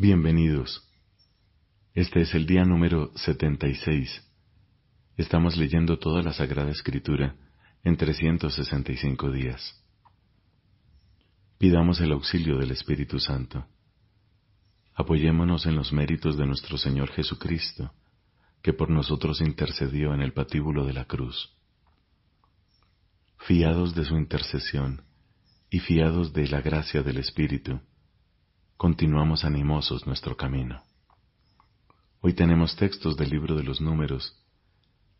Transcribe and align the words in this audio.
Bienvenidos. 0.00 0.82
Este 1.92 2.22
es 2.22 2.34
el 2.34 2.46
día 2.46 2.64
número 2.64 3.12
76. 3.16 4.26
Estamos 5.18 5.58
leyendo 5.58 5.98
toda 5.98 6.22
la 6.22 6.32
Sagrada 6.32 6.70
Escritura 6.70 7.36
en 7.84 7.98
365 7.98 9.30
días. 9.30 9.78
Pidamos 11.58 12.00
el 12.00 12.12
auxilio 12.12 12.56
del 12.56 12.70
Espíritu 12.70 13.20
Santo. 13.20 13.66
Apoyémonos 14.94 15.66
en 15.66 15.76
los 15.76 15.92
méritos 15.92 16.38
de 16.38 16.46
nuestro 16.46 16.78
Señor 16.78 17.10
Jesucristo, 17.10 17.92
que 18.62 18.72
por 18.72 18.88
nosotros 18.88 19.42
intercedió 19.42 20.14
en 20.14 20.22
el 20.22 20.32
patíbulo 20.32 20.86
de 20.86 20.94
la 20.94 21.04
cruz. 21.04 21.54
Fiados 23.36 23.94
de 23.94 24.06
su 24.06 24.16
intercesión 24.16 25.02
y 25.68 25.80
fiados 25.80 26.32
de 26.32 26.48
la 26.48 26.62
gracia 26.62 27.02
del 27.02 27.18
Espíritu, 27.18 27.82
continuamos 28.80 29.44
animosos 29.44 30.06
nuestro 30.06 30.38
camino. 30.38 30.82
Hoy 32.22 32.32
tenemos 32.32 32.76
textos 32.76 33.14
del 33.14 33.28
libro 33.28 33.54
de 33.54 33.62
los 33.62 33.82
números, 33.82 34.42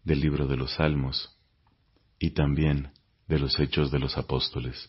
del 0.02 0.18
libro 0.18 0.46
de 0.46 0.56
los 0.56 0.77
salmos 0.77 1.38
y 2.18 2.30
también 2.30 2.91
de 3.28 3.38
los 3.38 3.60
hechos 3.60 3.91
de 3.91 3.98
los 3.98 4.16
apóstoles. 4.16 4.88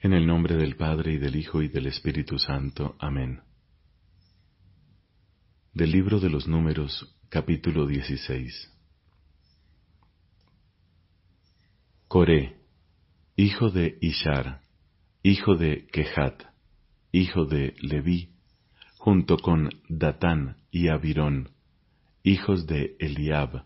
En 0.00 0.14
el 0.14 0.26
nombre 0.26 0.56
del 0.56 0.74
Padre 0.74 1.12
y 1.12 1.18
del 1.18 1.36
Hijo 1.36 1.62
y 1.62 1.68
del 1.68 1.86
Espíritu 1.86 2.36
Santo. 2.40 2.96
Amén. 2.98 3.40
Del 5.72 5.92
libro 5.92 6.18
de 6.18 6.28
los 6.28 6.48
números, 6.48 7.16
capítulo 7.28 7.86
16. 7.86 8.68
Coré, 12.08 12.58
hijo 13.36 13.70
de 13.70 13.96
Ishar, 14.00 14.68
hijo 15.22 15.54
de 15.54 15.86
Kehat, 15.88 16.44
hijo 17.12 17.44
de 17.44 17.74
Leví, 17.80 18.30
junto 18.96 19.36
con 19.36 19.68
Datán 19.88 20.56
y 20.70 20.88
Abirón, 20.88 21.50
hijos 22.22 22.66
de 22.66 22.96
Eliab, 22.98 23.64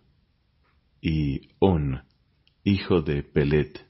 y 1.00 1.50
On, 1.61 2.02
hijo 2.64 3.02
de 3.02 3.22
Pelet. 3.22 3.86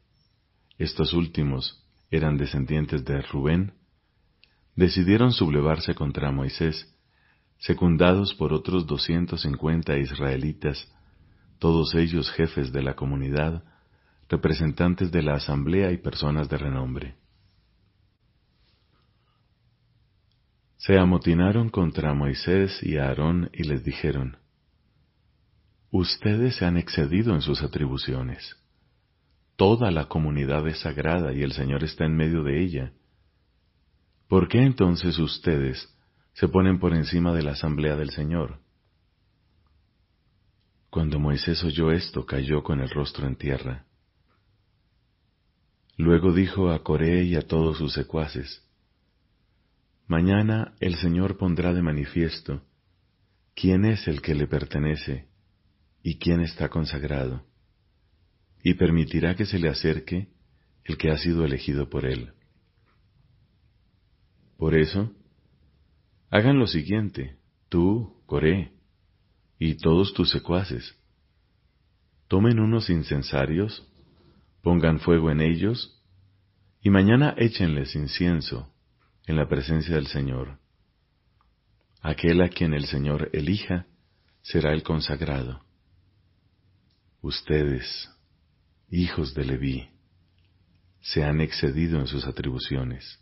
Estos 0.78 1.14
últimos 1.14 1.86
eran 2.10 2.36
descendientes 2.36 3.04
de 3.04 3.22
Rubén, 3.22 3.72
decidieron 4.76 5.32
sublevarse 5.32 5.94
contra 5.94 6.32
Moisés, 6.32 6.94
secundados 7.58 8.34
por 8.34 8.52
otros 8.52 8.86
doscientos 8.86 9.42
cincuenta 9.42 9.96
israelitas, 9.96 10.92
todos 11.58 11.94
ellos 11.94 12.30
jefes 12.32 12.72
de 12.72 12.82
la 12.82 12.94
comunidad, 12.94 13.64
representantes 14.28 15.10
de 15.12 15.22
la 15.22 15.34
asamblea 15.34 15.92
y 15.92 15.98
personas 15.98 16.48
de 16.48 16.58
renombre. 16.58 17.23
Se 20.86 20.98
amotinaron 20.98 21.70
contra 21.70 22.12
Moisés 22.12 22.82
y 22.82 22.98
Aarón 22.98 23.48
y 23.54 23.62
les 23.62 23.84
dijeron, 23.84 24.36
Ustedes 25.90 26.56
se 26.56 26.66
han 26.66 26.76
excedido 26.76 27.34
en 27.34 27.40
sus 27.40 27.62
atribuciones. 27.62 28.54
Toda 29.56 29.90
la 29.90 30.08
comunidad 30.08 30.68
es 30.68 30.80
sagrada 30.80 31.32
y 31.32 31.40
el 31.40 31.52
Señor 31.52 31.84
está 31.84 32.04
en 32.04 32.14
medio 32.14 32.42
de 32.42 32.62
ella. 32.62 32.92
¿Por 34.28 34.46
qué 34.46 34.58
entonces 34.58 35.18
ustedes 35.18 35.88
se 36.34 36.48
ponen 36.48 36.78
por 36.78 36.92
encima 36.92 37.32
de 37.32 37.44
la 37.44 37.52
asamblea 37.52 37.96
del 37.96 38.10
Señor? 38.10 38.58
Cuando 40.90 41.18
Moisés 41.18 41.64
oyó 41.64 41.92
esto, 41.92 42.26
cayó 42.26 42.62
con 42.62 42.80
el 42.80 42.90
rostro 42.90 43.26
en 43.26 43.36
tierra. 43.36 43.86
Luego 45.96 46.34
dijo 46.34 46.70
a 46.70 46.82
Coré 46.82 47.24
y 47.24 47.36
a 47.36 47.42
todos 47.48 47.78
sus 47.78 47.94
secuaces, 47.94 48.60
Mañana 50.06 50.74
el 50.80 50.96
Señor 50.96 51.38
pondrá 51.38 51.72
de 51.72 51.80
manifiesto 51.80 52.62
quién 53.54 53.86
es 53.86 54.06
el 54.06 54.20
que 54.20 54.34
le 54.34 54.46
pertenece 54.46 55.28
y 56.02 56.18
quién 56.18 56.42
está 56.42 56.68
consagrado, 56.68 57.46
y 58.62 58.74
permitirá 58.74 59.34
que 59.34 59.46
se 59.46 59.58
le 59.58 59.70
acerque 59.70 60.28
el 60.84 60.98
que 60.98 61.10
ha 61.10 61.16
sido 61.16 61.46
elegido 61.46 61.88
por 61.88 62.04
él. 62.04 62.32
Por 64.58 64.74
eso, 64.74 65.10
hagan 66.28 66.58
lo 66.58 66.66
siguiente, 66.66 67.38
tú, 67.70 68.22
Coré, 68.26 68.72
y 69.58 69.76
todos 69.76 70.12
tus 70.12 70.30
secuaces. 70.30 70.94
Tomen 72.28 72.60
unos 72.60 72.90
incensarios, 72.90 73.90
pongan 74.62 75.00
fuego 75.00 75.30
en 75.30 75.40
ellos, 75.40 76.02
y 76.82 76.90
mañana 76.90 77.34
échenles 77.38 77.94
incienso 77.94 78.73
en 79.26 79.36
la 79.36 79.48
presencia 79.48 79.94
del 79.94 80.06
Señor. 80.06 80.58
Aquel 82.00 82.42
a 82.42 82.48
quien 82.48 82.74
el 82.74 82.86
Señor 82.86 83.30
elija 83.32 83.86
será 84.42 84.72
el 84.72 84.82
consagrado. 84.82 85.62
Ustedes, 87.22 88.10
hijos 88.90 89.34
de 89.34 89.44
Leví, 89.44 89.88
se 91.00 91.24
han 91.24 91.40
excedido 91.40 91.98
en 91.98 92.06
sus 92.06 92.26
atribuciones. 92.26 93.18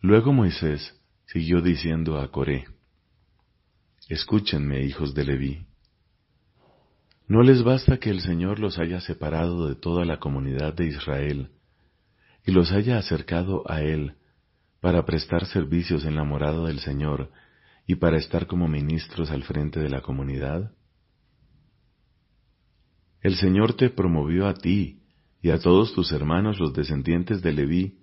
Luego 0.00 0.32
Moisés 0.32 1.00
siguió 1.26 1.60
diciendo 1.60 2.18
a 2.18 2.30
Coré, 2.32 2.66
Escúchenme, 4.08 4.82
hijos 4.82 5.14
de 5.14 5.24
Leví. 5.24 5.66
No 7.28 7.44
les 7.44 7.62
basta 7.62 7.98
que 7.98 8.10
el 8.10 8.20
Señor 8.22 8.58
los 8.58 8.78
haya 8.80 9.00
separado 9.00 9.68
de 9.68 9.76
toda 9.76 10.04
la 10.04 10.18
comunidad 10.18 10.74
de 10.74 10.86
Israel 10.86 11.52
los 12.50 12.72
haya 12.72 12.98
acercado 12.98 13.62
a 13.70 13.82
Él 13.82 14.14
para 14.80 15.04
prestar 15.04 15.46
servicios 15.46 16.04
en 16.04 16.16
la 16.16 16.24
morada 16.24 16.66
del 16.66 16.80
Señor 16.80 17.30
y 17.86 17.96
para 17.96 18.18
estar 18.18 18.46
como 18.46 18.68
ministros 18.68 19.30
al 19.30 19.42
frente 19.42 19.80
de 19.80 19.90
la 19.90 20.00
comunidad? 20.00 20.72
El 23.20 23.36
Señor 23.36 23.74
te 23.74 23.90
promovió 23.90 24.46
a 24.48 24.54
ti 24.54 25.02
y 25.42 25.50
a 25.50 25.58
todos 25.58 25.92
tus 25.94 26.12
hermanos 26.12 26.58
los 26.58 26.72
descendientes 26.72 27.42
de 27.42 27.52
Leví, 27.52 28.00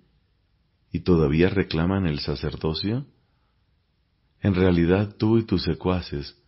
y 0.90 1.00
todavía 1.00 1.48
reclaman 1.48 2.06
el 2.06 2.20
sacerdocio? 2.20 3.06
En 4.40 4.54
realidad 4.54 5.14
tú 5.18 5.38
y 5.38 5.44
tus 5.44 5.62
secuaces 5.62 6.40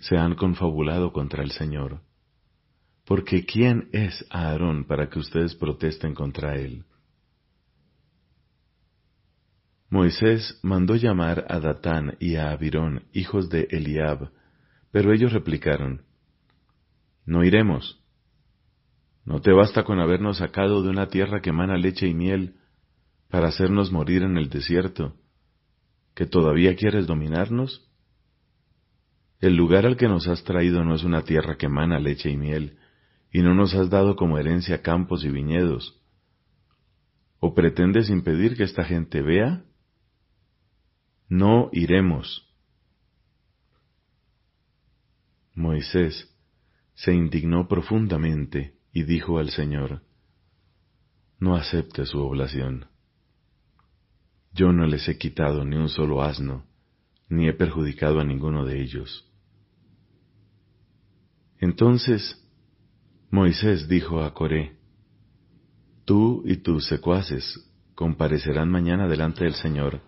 se 0.00 0.16
han 0.16 0.34
confabulado 0.34 1.12
contra 1.12 1.42
el 1.42 1.52
Señor. 1.52 2.02
Porque 3.04 3.44
¿quién 3.44 3.88
es 3.92 4.26
Aarón 4.30 4.84
para 4.84 5.08
que 5.08 5.18
ustedes 5.18 5.54
protesten 5.54 6.14
contra 6.14 6.56
él? 6.56 6.84
Moisés 9.88 10.58
mandó 10.62 10.96
llamar 10.96 11.46
a 11.48 11.60
Datán 11.60 12.16
y 12.18 12.34
a 12.36 12.50
Abirón, 12.50 13.04
hijos 13.12 13.48
de 13.50 13.68
Eliab, 13.70 14.30
pero 14.90 15.12
ellos 15.12 15.32
replicaron, 15.32 16.02
No 17.24 17.44
iremos. 17.44 18.02
¿No 19.24 19.40
te 19.40 19.52
basta 19.52 19.84
con 19.84 20.00
habernos 20.00 20.38
sacado 20.38 20.82
de 20.82 20.88
una 20.88 21.08
tierra 21.08 21.40
que 21.40 21.50
emana 21.50 21.76
leche 21.76 22.06
y 22.08 22.14
miel 22.14 22.56
para 23.28 23.48
hacernos 23.48 23.92
morir 23.92 24.22
en 24.22 24.36
el 24.36 24.48
desierto, 24.48 25.14
que 26.14 26.26
todavía 26.26 26.74
quieres 26.74 27.06
dominarnos? 27.06 27.88
El 29.40 29.54
lugar 29.56 29.86
al 29.86 29.96
que 29.96 30.08
nos 30.08 30.26
has 30.26 30.42
traído 30.44 30.84
no 30.84 30.94
es 30.94 31.04
una 31.04 31.22
tierra 31.22 31.56
que 31.56 31.66
emana 31.66 32.00
leche 32.00 32.30
y 32.30 32.36
miel, 32.36 32.78
y 33.30 33.42
no 33.42 33.54
nos 33.54 33.74
has 33.74 33.90
dado 33.90 34.16
como 34.16 34.38
herencia 34.38 34.82
campos 34.82 35.24
y 35.24 35.28
viñedos. 35.28 36.00
¿O 37.38 37.54
pretendes 37.54 38.10
impedir 38.10 38.56
que 38.56 38.64
esta 38.64 38.84
gente 38.84 39.22
vea 39.22 39.64
no 41.28 41.70
iremos. 41.72 42.46
Moisés 45.54 46.32
se 46.94 47.12
indignó 47.12 47.66
profundamente 47.68 48.76
y 48.92 49.02
dijo 49.04 49.38
al 49.38 49.50
Señor, 49.50 50.02
No 51.38 51.56
acepte 51.56 52.06
su 52.06 52.18
oblación. 52.18 52.86
Yo 54.52 54.72
no 54.72 54.86
les 54.86 55.06
he 55.08 55.18
quitado 55.18 55.64
ni 55.64 55.76
un 55.76 55.88
solo 55.88 56.22
asno, 56.22 56.64
ni 57.28 57.48
he 57.48 57.52
perjudicado 57.52 58.20
a 58.20 58.24
ninguno 58.24 58.64
de 58.64 58.80
ellos. 58.80 59.30
Entonces 61.58 62.42
Moisés 63.30 63.88
dijo 63.88 64.22
a 64.22 64.32
Coré, 64.32 64.76
Tú 66.04 66.42
y 66.46 66.58
tus 66.58 66.86
secuaces 66.86 67.70
comparecerán 67.94 68.70
mañana 68.70 69.08
delante 69.08 69.44
del 69.44 69.54
Señor, 69.54 70.00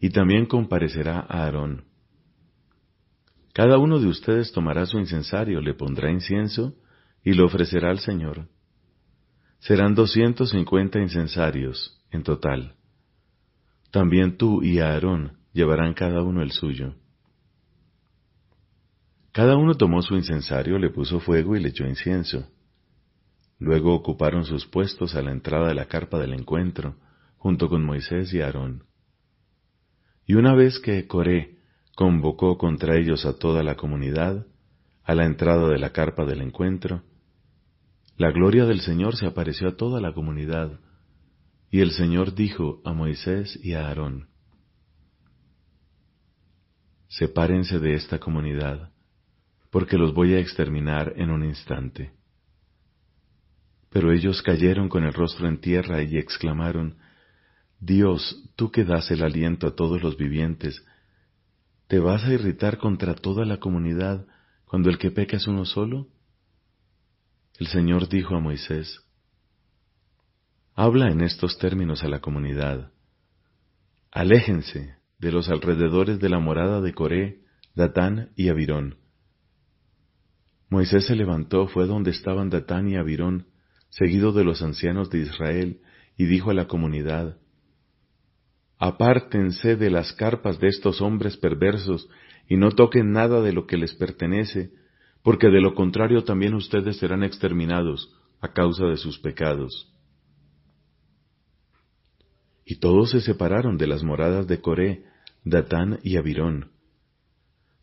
y 0.00 0.10
también 0.10 0.46
comparecerá 0.46 1.20
Aarón. 1.20 1.84
Cada 3.52 3.78
uno 3.78 3.98
de 3.98 4.06
ustedes 4.06 4.52
tomará 4.52 4.86
su 4.86 4.98
incensario, 4.98 5.60
le 5.60 5.74
pondrá 5.74 6.10
incienso 6.10 6.76
y 7.24 7.34
lo 7.34 7.46
ofrecerá 7.46 7.90
al 7.90 7.98
Señor. 7.98 8.48
Serán 9.58 9.94
doscientos 9.94 10.50
cincuenta 10.50 11.00
incensarios 11.00 12.00
en 12.12 12.22
total. 12.22 12.76
También 13.90 14.36
tú 14.36 14.62
y 14.62 14.78
Aarón 14.78 15.38
llevarán 15.52 15.94
cada 15.94 16.22
uno 16.22 16.42
el 16.42 16.52
suyo. 16.52 16.94
Cada 19.32 19.56
uno 19.56 19.74
tomó 19.74 20.02
su 20.02 20.14
incensario, 20.14 20.78
le 20.78 20.90
puso 20.90 21.20
fuego 21.20 21.56
y 21.56 21.60
le 21.60 21.70
echó 21.70 21.84
incienso. 21.84 22.48
Luego 23.58 23.94
ocuparon 23.94 24.44
sus 24.44 24.66
puestos 24.66 25.16
a 25.16 25.22
la 25.22 25.32
entrada 25.32 25.68
de 25.68 25.74
la 25.74 25.86
carpa 25.86 26.18
del 26.18 26.32
encuentro, 26.32 26.96
junto 27.36 27.68
con 27.68 27.84
Moisés 27.84 28.32
y 28.32 28.40
Aarón. 28.40 28.84
Y 30.28 30.34
una 30.34 30.54
vez 30.54 30.78
que 30.78 31.06
Coré 31.06 31.56
convocó 31.96 32.58
contra 32.58 32.96
ellos 32.98 33.24
a 33.24 33.38
toda 33.38 33.62
la 33.62 33.76
comunidad, 33.76 34.46
a 35.02 35.14
la 35.14 35.24
entrada 35.24 35.70
de 35.70 35.78
la 35.78 35.90
carpa 35.90 36.26
del 36.26 36.42
encuentro, 36.42 37.02
la 38.18 38.30
gloria 38.30 38.66
del 38.66 38.82
Señor 38.82 39.16
se 39.16 39.24
apareció 39.24 39.68
a 39.68 39.76
toda 39.76 40.02
la 40.02 40.12
comunidad, 40.12 40.80
y 41.70 41.80
el 41.80 41.92
Señor 41.92 42.34
dijo 42.34 42.82
a 42.84 42.92
Moisés 42.92 43.58
y 43.64 43.72
a 43.72 43.88
Aarón, 43.88 44.28
Sepárense 47.08 47.78
de 47.78 47.94
esta 47.94 48.18
comunidad, 48.18 48.90
porque 49.70 49.96
los 49.96 50.12
voy 50.12 50.34
a 50.34 50.40
exterminar 50.40 51.14
en 51.16 51.30
un 51.30 51.42
instante. 51.42 52.12
Pero 53.88 54.12
ellos 54.12 54.42
cayeron 54.42 54.90
con 54.90 55.04
el 55.04 55.14
rostro 55.14 55.48
en 55.48 55.58
tierra 55.58 56.02
y 56.02 56.18
exclamaron, 56.18 56.98
Dios, 57.80 58.50
tú 58.56 58.70
que 58.70 58.84
das 58.84 59.10
el 59.10 59.22
aliento 59.22 59.66
a 59.66 59.76
todos 59.76 60.02
los 60.02 60.16
vivientes, 60.16 60.84
¿te 61.86 61.98
vas 61.98 62.24
a 62.24 62.32
irritar 62.32 62.78
contra 62.78 63.14
toda 63.14 63.44
la 63.44 63.58
comunidad 63.58 64.26
cuando 64.64 64.90
el 64.90 64.98
que 64.98 65.10
peca 65.10 65.36
es 65.36 65.46
uno 65.46 65.64
solo? 65.64 66.08
El 67.58 67.68
Señor 67.68 68.08
dijo 68.08 68.34
a 68.34 68.40
Moisés, 68.40 69.00
Habla 70.74 71.10
en 71.10 71.22
estos 71.22 71.58
términos 71.58 72.04
a 72.04 72.08
la 72.08 72.20
comunidad. 72.20 72.92
Aléjense 74.12 74.94
de 75.18 75.32
los 75.32 75.48
alrededores 75.48 76.20
de 76.20 76.28
la 76.28 76.38
morada 76.38 76.80
de 76.80 76.94
Coré, 76.94 77.42
Datán 77.74 78.30
y 78.36 78.48
Abirón. 78.48 78.98
Moisés 80.70 81.06
se 81.06 81.16
levantó, 81.16 81.66
fue 81.66 81.86
donde 81.86 82.10
estaban 82.10 82.50
Datán 82.50 82.88
y 82.88 82.96
Abirón, 82.96 83.48
seguido 83.88 84.32
de 84.32 84.44
los 84.44 84.62
ancianos 84.62 85.10
de 85.10 85.20
Israel, 85.20 85.80
y 86.16 86.26
dijo 86.26 86.50
a 86.50 86.54
la 86.54 86.68
comunidad, 86.68 87.38
Apártense 88.78 89.76
de 89.76 89.90
las 89.90 90.12
carpas 90.12 90.60
de 90.60 90.68
estos 90.68 91.00
hombres 91.00 91.36
perversos, 91.36 92.08
y 92.48 92.56
no 92.56 92.70
toquen 92.70 93.12
nada 93.12 93.42
de 93.42 93.52
lo 93.52 93.66
que 93.66 93.76
les 93.76 93.94
pertenece, 93.94 94.70
porque 95.22 95.48
de 95.48 95.60
lo 95.60 95.74
contrario 95.74 96.24
también 96.24 96.54
ustedes 96.54 96.96
serán 96.96 97.22
exterminados 97.22 98.14
a 98.40 98.52
causa 98.52 98.86
de 98.86 98.96
sus 98.96 99.18
pecados. 99.18 99.92
Y 102.64 102.76
todos 102.76 103.10
se 103.10 103.20
separaron 103.20 103.78
de 103.78 103.86
las 103.86 104.02
moradas 104.02 104.46
de 104.46 104.60
Coré, 104.60 105.04
Datán 105.44 105.98
y 106.02 106.16
Abirón. 106.16 106.70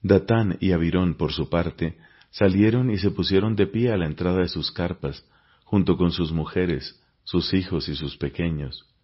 Datán 0.01 0.57
y 0.59 0.71
Abirón, 0.71 1.15
por 1.15 1.33
su 1.33 1.49
parte, 1.49 1.97
salieron 2.29 2.91
y 2.91 2.97
se 2.97 3.11
pusieron 3.11 3.55
de 3.55 3.67
pie 3.67 3.91
a 3.91 3.97
la 3.97 4.05
entrada 4.05 4.39
de 4.39 4.47
sus 4.47 4.71
carpas, 4.71 5.27
junto 5.63 5.97
con 5.97 6.11
sus 6.11 6.31
mujeres, 6.31 7.01
sus 7.23 7.53
hijos 7.53 7.89
y 7.89 7.95
sus 7.95 8.17
pequeños. 8.17 8.94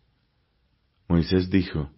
Moisés 1.12 1.50
dijo, 1.50 1.92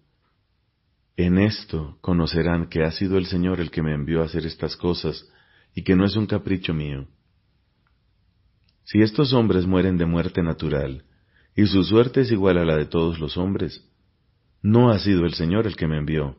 En 1.18 1.38
esto 1.38 2.00
conocerán 2.02 2.68
que 2.68 2.84
ha 2.84 2.90
sido 2.90 3.20
el 3.20 3.28
Señor 3.28 3.60
el 3.60 3.70
que 3.70 3.84
me 3.84 3.94
envió 3.94 4.24
a 4.24 4.26
hacer 4.26 4.44
estas 4.44 4.76
cosas, 4.76 5.32
y 5.76 5.84
que 5.84 5.96
no 5.96 6.04
es 6.04 6.16
un 6.16 6.26
capricho 6.26 6.74
mío. 6.74 7.06
Si 8.86 9.04
estos 9.04 9.32
hombres 9.34 9.68
mueren 9.68 10.00
de 10.00 10.08
muerte 10.08 10.42
natural, 10.42 11.04
y 11.56 11.68
su 11.68 11.84
suerte 11.84 12.22
es 12.22 12.32
igual 12.32 12.58
a 12.58 12.66
la 12.66 12.76
de 12.76 12.88
todos 12.88 13.20
los 13.20 13.38
hombres. 13.38 13.88
No 14.64 14.90
ha 14.90 14.98
sido 14.98 15.26
el 15.26 15.36
Señor 15.36 15.68
el 15.68 15.76
que 15.76 15.88
me 15.88 16.00
envió. 16.00 16.36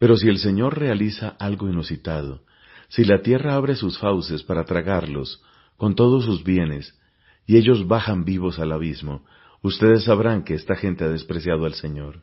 Pero 0.00 0.16
si 0.16 0.28
el 0.28 0.38
Señor 0.38 0.76
realiza 0.76 1.36
algo 1.38 1.68
inusitado, 1.68 2.42
si 2.88 3.04
la 3.04 3.22
tierra 3.22 3.54
abre 3.54 3.76
sus 3.76 3.96
fauces 4.00 4.42
para 4.42 4.64
tragarlos, 4.64 5.40
con 5.76 5.94
todos 5.94 6.24
sus 6.24 6.42
bienes, 6.42 6.98
y 7.46 7.56
ellos 7.56 7.86
bajan 7.86 8.24
vivos 8.24 8.58
al 8.58 8.72
abismo, 8.72 9.24
ustedes 9.66 10.04
sabrán 10.04 10.44
que 10.44 10.54
esta 10.54 10.76
gente 10.76 11.04
ha 11.04 11.08
despreciado 11.08 11.66
al 11.66 11.74
Señor. 11.74 12.22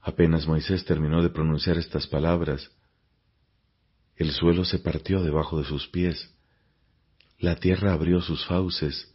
Apenas 0.00 0.46
Moisés 0.46 0.84
terminó 0.84 1.22
de 1.22 1.30
pronunciar 1.30 1.78
estas 1.78 2.06
palabras, 2.06 2.70
el 4.16 4.30
suelo 4.30 4.64
se 4.64 4.78
partió 4.78 5.22
debajo 5.22 5.58
de 5.58 5.64
sus 5.64 5.88
pies, 5.88 6.34
la 7.38 7.56
tierra 7.56 7.92
abrió 7.92 8.20
sus 8.20 8.46
fauces, 8.46 9.14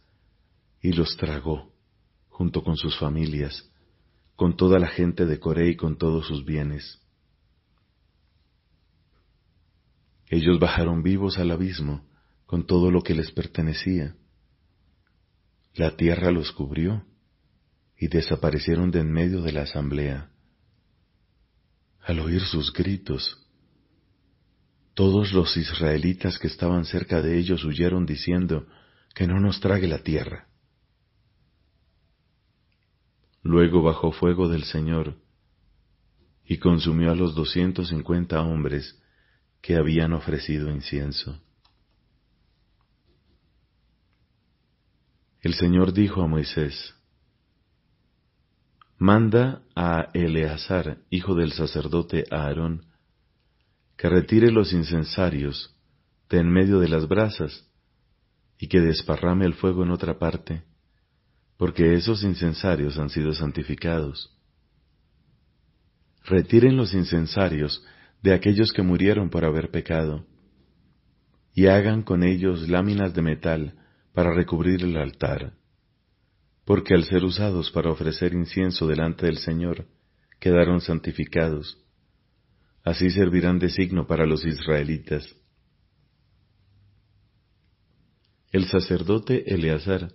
y 0.82 0.92
los 0.92 1.16
tragó, 1.16 1.72
junto 2.28 2.62
con 2.62 2.76
sus 2.76 2.98
familias, 2.98 3.70
con 4.36 4.56
toda 4.56 4.78
la 4.78 4.88
gente 4.88 5.26
de 5.26 5.38
Coré 5.38 5.70
y 5.70 5.76
con 5.76 5.96
todos 5.96 6.26
sus 6.26 6.44
bienes. 6.44 7.00
Ellos 10.28 10.58
bajaron 10.58 11.02
vivos 11.02 11.38
al 11.38 11.50
abismo 11.50 12.08
con 12.46 12.66
todo 12.66 12.90
lo 12.90 13.02
que 13.02 13.14
les 13.14 13.30
pertenecía. 13.32 14.16
La 15.74 15.96
tierra 15.96 16.30
los 16.30 16.52
cubrió 16.52 17.04
y 17.96 18.08
desaparecieron 18.08 18.90
de 18.90 19.00
en 19.00 19.12
medio 19.12 19.42
de 19.42 19.52
la 19.52 19.62
asamblea. 19.62 20.30
Al 22.02 22.18
oír 22.20 22.40
sus 22.42 22.72
gritos, 22.72 23.46
todos 24.94 25.32
los 25.32 25.56
israelitas 25.56 26.38
que 26.38 26.48
estaban 26.48 26.84
cerca 26.84 27.22
de 27.22 27.38
ellos 27.38 27.64
huyeron 27.64 28.06
diciendo, 28.06 28.66
que 29.14 29.26
no 29.26 29.40
nos 29.40 29.60
trague 29.60 29.86
la 29.86 30.02
tierra. 30.02 30.46
Luego 33.42 33.82
bajó 33.82 34.12
fuego 34.12 34.48
del 34.48 34.64
Señor 34.64 35.16
y 36.44 36.58
consumió 36.58 37.10
a 37.10 37.14
los 37.14 37.34
doscientos 37.34 37.88
cincuenta 37.88 38.42
hombres 38.42 39.00
que 39.60 39.76
habían 39.76 40.12
ofrecido 40.12 40.70
incienso. 40.70 41.40
El 45.40 45.54
Señor 45.54 45.92
dijo 45.92 46.22
a 46.22 46.26
Moisés, 46.26 46.94
Manda 48.98 49.62
a 49.74 50.08
Eleazar, 50.12 50.98
hijo 51.08 51.34
del 51.34 51.52
sacerdote 51.52 52.26
Aarón, 52.30 52.84
que 53.96 54.08
retire 54.08 54.50
los 54.50 54.72
incensarios 54.72 55.74
de 56.28 56.38
en 56.38 56.50
medio 56.50 56.78
de 56.80 56.88
las 56.88 57.08
brasas 57.08 57.66
y 58.58 58.68
que 58.68 58.80
desparrame 58.80 59.46
el 59.46 59.54
fuego 59.54 59.82
en 59.82 59.90
otra 59.90 60.18
parte 60.18 60.64
porque 61.60 61.92
esos 61.92 62.24
incensarios 62.24 62.98
han 62.98 63.10
sido 63.10 63.34
santificados. 63.34 64.34
Retiren 66.24 66.74
los 66.74 66.94
incensarios 66.94 67.84
de 68.22 68.32
aquellos 68.32 68.72
que 68.72 68.80
murieron 68.80 69.28
por 69.28 69.44
haber 69.44 69.70
pecado, 69.70 70.24
y 71.52 71.66
hagan 71.66 72.02
con 72.02 72.22
ellos 72.22 72.66
láminas 72.70 73.12
de 73.12 73.20
metal 73.20 73.74
para 74.12 74.32
recubrir 74.32 74.82
el 74.82 74.96
altar, 74.96 75.54
porque 76.64 76.94
al 76.94 77.04
ser 77.04 77.24
usados 77.24 77.70
para 77.70 77.90
ofrecer 77.90 78.32
incienso 78.34 78.86
delante 78.86 79.26
del 79.26 79.38
Señor, 79.38 79.86
quedaron 80.38 80.80
santificados. 80.80 81.78
Así 82.84 83.10
servirán 83.10 83.58
de 83.58 83.68
signo 83.68 84.06
para 84.06 84.26
los 84.26 84.44
israelitas. 84.44 85.36
El 88.52 88.66
sacerdote 88.66 89.54
Eleazar 89.54 90.12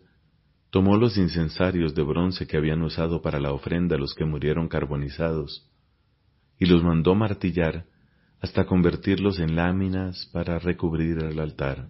tomó 0.70 0.98
los 0.98 1.18
incensarios 1.18 1.96
de 1.96 2.04
bronce 2.04 2.48
que 2.48 2.58
habían 2.58 2.82
usado 2.82 3.22
para 3.22 3.40
la 3.40 3.54
ofrenda 3.54 3.98
los 3.98 4.14
que 4.14 4.26
murieron 4.26 4.68
carbonizados, 4.68 5.72
y 6.60 6.66
los 6.66 6.84
mandó 6.84 7.16
martillar 7.16 7.86
hasta 8.42 8.66
convertirlos 8.66 9.40
en 9.40 9.56
láminas 9.56 10.30
para 10.34 10.60
recubrir 10.60 11.18
el 11.20 11.40
altar. 11.40 11.88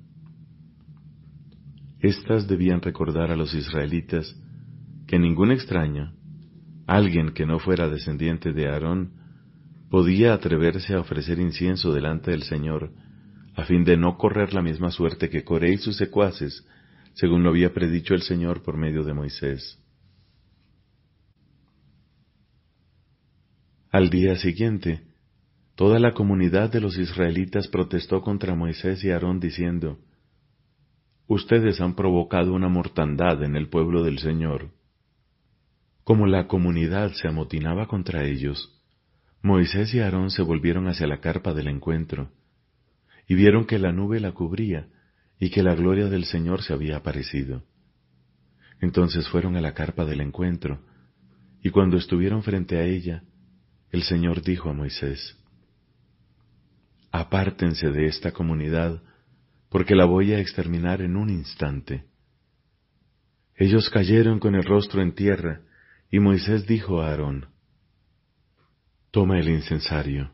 Estas 2.05 2.47
debían 2.47 2.81
recordar 2.81 3.31
a 3.31 3.35
los 3.35 3.55
israelitas 3.55 4.39
que 5.07 5.17
ningún 5.17 5.51
extraño, 5.51 6.13
alguien 6.85 7.33
que 7.33 7.47
no 7.47 7.57
fuera 7.57 7.89
descendiente 7.89 8.53
de 8.53 8.67
Aarón, 8.67 9.13
podía 9.89 10.35
atreverse 10.35 10.93
a 10.93 10.99
ofrecer 10.99 11.39
incienso 11.39 11.91
delante 11.93 12.29
del 12.29 12.43
Señor, 12.43 12.91
a 13.55 13.63
fin 13.63 13.83
de 13.83 13.97
no 13.97 14.19
correr 14.19 14.53
la 14.53 14.61
misma 14.61 14.91
suerte 14.91 15.31
que 15.31 15.43
Coré 15.43 15.73
y 15.73 15.77
sus 15.77 15.97
secuaces 15.97 16.63
según 17.15 17.41
lo 17.41 17.49
había 17.49 17.73
predicho 17.73 18.13
el 18.13 18.21
Señor 18.21 18.61
por 18.61 18.77
medio 18.77 19.03
de 19.03 19.13
Moisés. 19.15 19.81
Al 23.89 24.11
día 24.11 24.35
siguiente, 24.35 25.01
toda 25.73 25.97
la 25.97 26.13
comunidad 26.13 26.71
de 26.71 26.81
los 26.81 26.99
israelitas 26.99 27.67
protestó 27.67 28.21
contra 28.21 28.53
Moisés 28.53 29.03
y 29.03 29.09
Aarón 29.09 29.39
diciendo, 29.39 29.97
Ustedes 31.27 31.81
han 31.81 31.95
provocado 31.95 32.53
una 32.53 32.69
mortandad 32.69 33.43
en 33.43 33.55
el 33.55 33.67
pueblo 33.69 34.03
del 34.03 34.19
Señor. 34.19 34.69
Como 36.03 36.27
la 36.27 36.47
comunidad 36.47 37.13
se 37.13 37.27
amotinaba 37.27 37.87
contra 37.87 38.25
ellos, 38.25 38.79
Moisés 39.41 39.93
y 39.93 39.99
Aarón 39.99 40.29
se 40.29 40.43
volvieron 40.43 40.87
hacia 40.87 41.07
la 41.07 41.19
carpa 41.19 41.53
del 41.53 41.67
encuentro, 41.67 42.31
y 43.27 43.33
vieron 43.33 43.65
que 43.65 43.79
la 43.79 43.91
nube 43.91 44.19
la 44.19 44.33
cubría, 44.33 44.87
y 45.39 45.49
que 45.49 45.63
la 45.63 45.73
gloria 45.73 46.07
del 46.07 46.25
Señor 46.25 46.61
se 46.61 46.73
había 46.73 46.97
aparecido. 46.97 47.63
Entonces 48.79 49.27
fueron 49.27 49.55
a 49.55 49.61
la 49.61 49.73
carpa 49.73 50.05
del 50.05 50.21
encuentro, 50.21 50.79
y 51.63 51.71
cuando 51.71 51.97
estuvieron 51.97 52.43
frente 52.43 52.77
a 52.77 52.83
ella, 52.83 53.23
el 53.91 54.03
Señor 54.03 54.43
dijo 54.43 54.69
a 54.69 54.73
Moisés, 54.73 55.37
Apártense 57.11 57.89
de 57.89 58.05
esta 58.05 58.31
comunidad, 58.31 59.01
porque 59.75 59.93
la 59.93 60.05
voy 60.05 60.31
a 60.31 60.39
exterminar 60.39 61.01
en 61.01 61.17
un 61.17 61.29
instante. 61.29 62.05
Ellos 63.57 63.89
cayeron 63.89 64.39
con 64.39 64.55
el 64.55 64.63
rostro 64.63 65.01
en 65.01 65.13
tierra, 65.13 65.63
y 66.09 66.19
Moisés 66.19 66.65
dijo 66.65 67.01
a 67.01 67.09
Aarón, 67.09 67.47
Toma 69.11 69.37
el 69.37 69.49
incensario, 69.49 70.31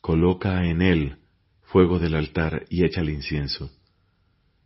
coloca 0.00 0.64
en 0.64 0.80
él 0.80 1.18
fuego 1.64 1.98
del 1.98 2.14
altar 2.14 2.64
y 2.70 2.86
echa 2.86 3.02
el 3.02 3.10
incienso. 3.10 3.70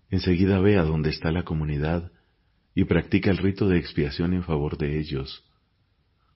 Enseguida 0.08 0.60
ve 0.60 0.78
a 0.78 0.84
donde 0.84 1.10
está 1.10 1.32
la 1.32 1.42
comunidad 1.42 2.12
y 2.76 2.84
practica 2.84 3.32
el 3.32 3.38
rito 3.38 3.66
de 3.68 3.78
expiación 3.78 4.34
en 4.34 4.44
favor 4.44 4.78
de 4.78 5.00
ellos, 5.00 5.44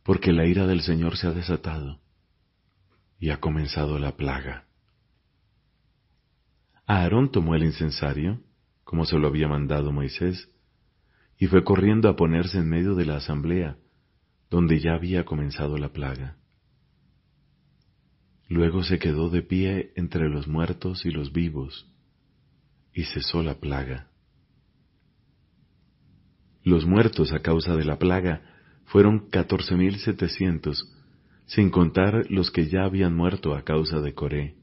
porque 0.03 0.33
la 0.33 0.45
ira 0.45 0.67
del 0.67 0.81
Señor 0.81 1.17
se 1.17 1.29
ha 1.29 1.31
desatado 1.31 2.01
y 3.21 3.31
ha 3.31 3.39
comenzado 3.39 4.01
la 4.01 4.17
plaga. 4.17 4.64
Aarón 6.87 7.31
tomó 7.31 7.55
el 7.55 7.65
incensario, 7.65 8.41
como 8.85 9.07
se 9.07 9.19
lo 9.19 9.29
había 9.29 9.49
mandado 9.49 9.93
Moisés, 9.93 10.49
y 11.39 11.47
fue 11.47 11.65
corriendo 11.65 12.09
a 12.09 12.17
ponerse 12.17 12.59
en 12.59 12.69
medio 12.69 12.95
de 12.95 13.07
la 13.07 13.17
asamblea, 13.17 13.79
donde 14.51 14.79
ya 14.81 14.95
había 14.95 15.25
comenzado 15.25 15.79
la 15.79 15.93
plaga. 15.93 16.37
Luego 18.49 18.85
se 18.85 18.99
quedó 18.99 19.31
de 19.31 19.43
pie 19.43 19.93
entre 19.97 20.29
los 20.29 20.47
muertos 20.47 21.07
y 21.07 21.11
los 21.11 21.33
vivos, 21.33 21.91
y 22.93 23.05
cesó 23.05 23.43
la 23.43 23.55
plaga. 23.55 24.11
Los 26.63 26.87
muertos 26.87 27.33
a 27.33 27.41
causa 27.41 27.75
de 27.77 27.85
la 27.85 27.99
plaga 27.99 28.43
fueron 28.85 29.29
catorce 29.31 29.75
mil 29.75 29.99
setecientos, 29.99 30.91
sin 31.47 31.71
contar 31.71 32.31
los 32.31 32.51
que 32.51 32.69
ya 32.69 32.85
habían 32.85 33.15
muerto 33.15 33.55
a 33.55 33.65
causa 33.65 34.01
de 34.01 34.15
Coré. 34.15 34.55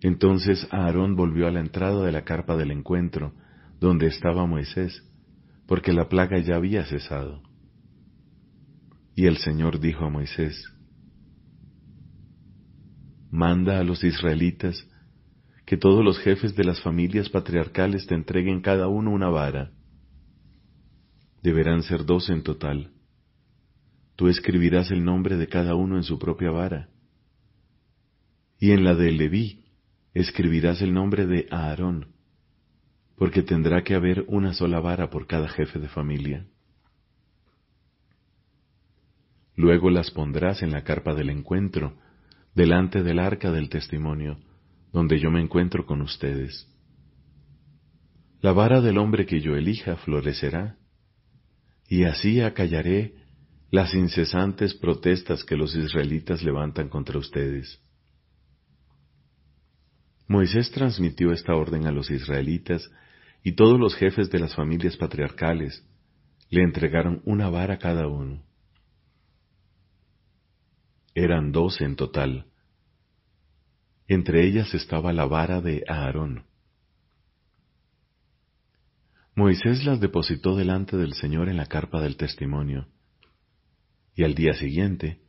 Entonces 0.00 0.66
Aarón 0.70 1.14
volvió 1.14 1.46
a 1.46 1.50
la 1.50 1.60
entrada 1.60 2.04
de 2.04 2.12
la 2.12 2.24
carpa 2.24 2.56
del 2.56 2.70
encuentro, 2.70 3.34
donde 3.78 4.06
estaba 4.06 4.46
Moisés, 4.46 5.06
porque 5.66 5.92
la 5.92 6.08
plaga 6.08 6.38
ya 6.38 6.56
había 6.56 6.84
cesado. 6.84 7.42
Y 9.14 9.26
el 9.26 9.36
Señor 9.36 9.80
dijo 9.80 10.04
a 10.04 10.10
Moisés, 10.10 10.64
Manda 13.30 13.78
a 13.78 13.84
los 13.84 14.02
israelitas 14.02 14.88
que 15.64 15.76
todos 15.76 16.04
los 16.04 16.18
jefes 16.18 16.56
de 16.56 16.64
las 16.64 16.82
familias 16.82 17.28
patriarcales 17.28 18.06
te 18.06 18.14
entreguen 18.14 18.60
cada 18.60 18.88
uno 18.88 19.12
una 19.12 19.28
vara. 19.28 19.70
Deberán 21.42 21.82
ser 21.84 22.04
dos 22.04 22.28
en 22.28 22.42
total. 22.42 22.90
Tú 24.16 24.28
escribirás 24.28 24.90
el 24.90 25.04
nombre 25.04 25.36
de 25.36 25.46
cada 25.46 25.74
uno 25.76 25.96
en 25.96 26.02
su 26.02 26.18
propia 26.18 26.50
vara. 26.50 26.88
Y 28.58 28.72
en 28.72 28.82
la 28.82 28.94
de 28.94 29.12
Leví 29.12 29.60
escribirás 30.14 30.82
el 30.82 30.92
nombre 30.92 31.26
de 31.26 31.46
Aarón, 31.50 32.14
porque 33.16 33.42
tendrá 33.42 33.82
que 33.84 33.94
haber 33.94 34.24
una 34.28 34.54
sola 34.54 34.80
vara 34.80 35.10
por 35.10 35.26
cada 35.26 35.48
jefe 35.48 35.78
de 35.78 35.88
familia. 35.88 36.46
Luego 39.56 39.90
las 39.90 40.10
pondrás 40.10 40.62
en 40.62 40.72
la 40.72 40.84
carpa 40.84 41.14
del 41.14 41.30
encuentro, 41.30 41.98
delante 42.54 43.02
del 43.02 43.18
arca 43.18 43.52
del 43.52 43.68
testimonio, 43.68 44.38
donde 44.92 45.20
yo 45.20 45.30
me 45.30 45.40
encuentro 45.40 45.86
con 45.86 46.00
ustedes. 46.00 46.66
La 48.40 48.52
vara 48.52 48.80
del 48.80 48.96
hombre 48.96 49.26
que 49.26 49.40
yo 49.40 49.54
elija 49.54 49.96
florecerá, 49.96 50.78
y 51.88 52.04
así 52.04 52.40
acallaré 52.40 53.14
las 53.70 53.94
incesantes 53.94 54.74
protestas 54.74 55.44
que 55.44 55.56
los 55.56 55.76
israelitas 55.76 56.42
levantan 56.42 56.88
contra 56.88 57.18
ustedes. 57.18 57.80
Moisés 60.30 60.70
transmitió 60.70 61.32
esta 61.32 61.56
orden 61.56 61.88
a 61.88 61.90
los 61.90 62.08
israelitas 62.08 62.88
y 63.42 63.56
todos 63.56 63.80
los 63.80 63.96
jefes 63.96 64.30
de 64.30 64.38
las 64.38 64.54
familias 64.54 64.96
patriarcales 64.96 65.84
le 66.50 66.62
entregaron 66.62 67.20
una 67.24 67.50
vara 67.50 67.78
cada 67.78 68.06
uno. 68.06 68.40
Eran 71.16 71.50
doce 71.50 71.82
en 71.82 71.96
total. 71.96 72.46
Entre 74.06 74.46
ellas 74.46 74.72
estaba 74.72 75.12
la 75.12 75.26
vara 75.26 75.60
de 75.60 75.82
Aarón. 75.88 76.44
Moisés 79.34 79.84
las 79.84 79.98
depositó 79.98 80.54
delante 80.54 80.96
del 80.96 81.14
Señor 81.14 81.48
en 81.48 81.56
la 81.56 81.66
carpa 81.66 82.00
del 82.00 82.16
testimonio. 82.16 82.86
Y 84.14 84.22
al 84.22 84.36
día 84.36 84.52
siguiente, 84.52 85.22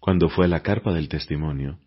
cuando 0.00 0.28
fue 0.28 0.46
a 0.46 0.48
la 0.48 0.64
carpa 0.64 0.92
del 0.92 1.08
testimonio, 1.08 1.78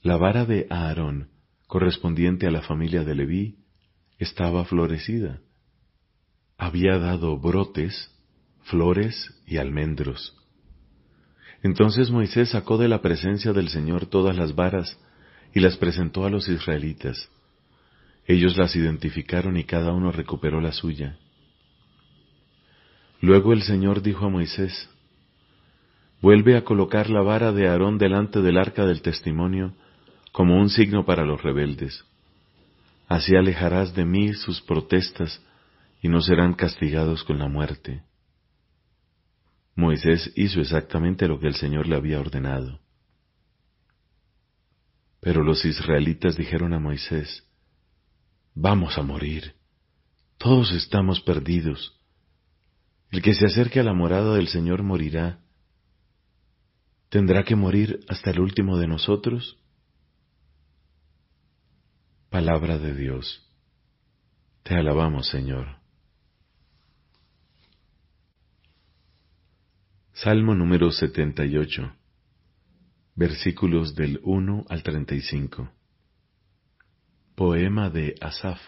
la 0.00 0.16
vara 0.16 0.44
de 0.44 0.68
Aarón, 0.70 1.31
correspondiente 1.72 2.46
a 2.46 2.50
la 2.50 2.60
familia 2.60 3.02
de 3.02 3.14
Leví, 3.14 3.56
estaba 4.18 4.62
florecida. 4.66 5.40
Había 6.58 6.98
dado 6.98 7.38
brotes, 7.38 8.14
flores 8.64 9.42
y 9.46 9.56
almendros. 9.56 10.36
Entonces 11.62 12.10
Moisés 12.10 12.50
sacó 12.50 12.76
de 12.76 12.88
la 12.88 13.00
presencia 13.00 13.54
del 13.54 13.70
Señor 13.70 14.04
todas 14.04 14.36
las 14.36 14.54
varas 14.54 14.98
y 15.54 15.60
las 15.60 15.78
presentó 15.78 16.26
a 16.26 16.30
los 16.30 16.46
israelitas. 16.46 17.30
Ellos 18.26 18.58
las 18.58 18.76
identificaron 18.76 19.56
y 19.56 19.64
cada 19.64 19.94
uno 19.94 20.12
recuperó 20.12 20.60
la 20.60 20.72
suya. 20.72 21.16
Luego 23.22 23.54
el 23.54 23.62
Señor 23.62 24.02
dijo 24.02 24.26
a 24.26 24.28
Moisés, 24.28 24.90
Vuelve 26.20 26.54
a 26.54 26.64
colocar 26.64 27.08
la 27.08 27.22
vara 27.22 27.50
de 27.50 27.66
Aarón 27.66 27.96
delante 27.96 28.42
del 28.42 28.58
arca 28.58 28.84
del 28.84 29.00
testimonio 29.00 29.72
como 30.32 30.58
un 30.58 30.70
signo 30.70 31.04
para 31.04 31.24
los 31.24 31.42
rebeldes. 31.42 32.04
Así 33.06 33.36
alejarás 33.36 33.94
de 33.94 34.06
mí 34.06 34.32
sus 34.32 34.62
protestas 34.62 35.40
y 36.00 36.08
no 36.08 36.20
serán 36.22 36.54
castigados 36.54 37.22
con 37.22 37.38
la 37.38 37.48
muerte. 37.48 38.02
Moisés 39.76 40.32
hizo 40.34 40.60
exactamente 40.60 41.28
lo 41.28 41.38
que 41.38 41.46
el 41.46 41.54
Señor 41.54 41.86
le 41.86 41.96
había 41.96 42.20
ordenado. 42.20 42.80
Pero 45.20 45.44
los 45.44 45.64
israelitas 45.64 46.36
dijeron 46.36 46.72
a 46.72 46.80
Moisés, 46.80 47.46
Vamos 48.54 48.98
a 48.98 49.02
morir, 49.02 49.54
todos 50.36 50.72
estamos 50.72 51.20
perdidos. 51.20 51.98
El 53.10 53.22
que 53.22 53.34
se 53.34 53.46
acerque 53.46 53.80
a 53.80 53.84
la 53.84 53.94
morada 53.94 54.34
del 54.34 54.48
Señor 54.48 54.82
morirá. 54.82 55.38
¿Tendrá 57.08 57.44
que 57.44 57.54
morir 57.54 58.00
hasta 58.08 58.30
el 58.30 58.40
último 58.40 58.78
de 58.78 58.88
nosotros? 58.88 59.61
Palabra 62.32 62.78
de 62.78 62.94
Dios. 62.94 63.46
Te 64.62 64.74
alabamos, 64.74 65.28
Señor. 65.28 65.76
Salmo 70.14 70.54
número 70.54 70.90
78, 70.90 71.94
versículos 73.16 73.94
del 73.94 74.18
1 74.22 74.64
al 74.70 74.82
35. 74.82 75.70
Poema 77.34 77.90
de 77.90 78.14
Asaf. 78.22 78.62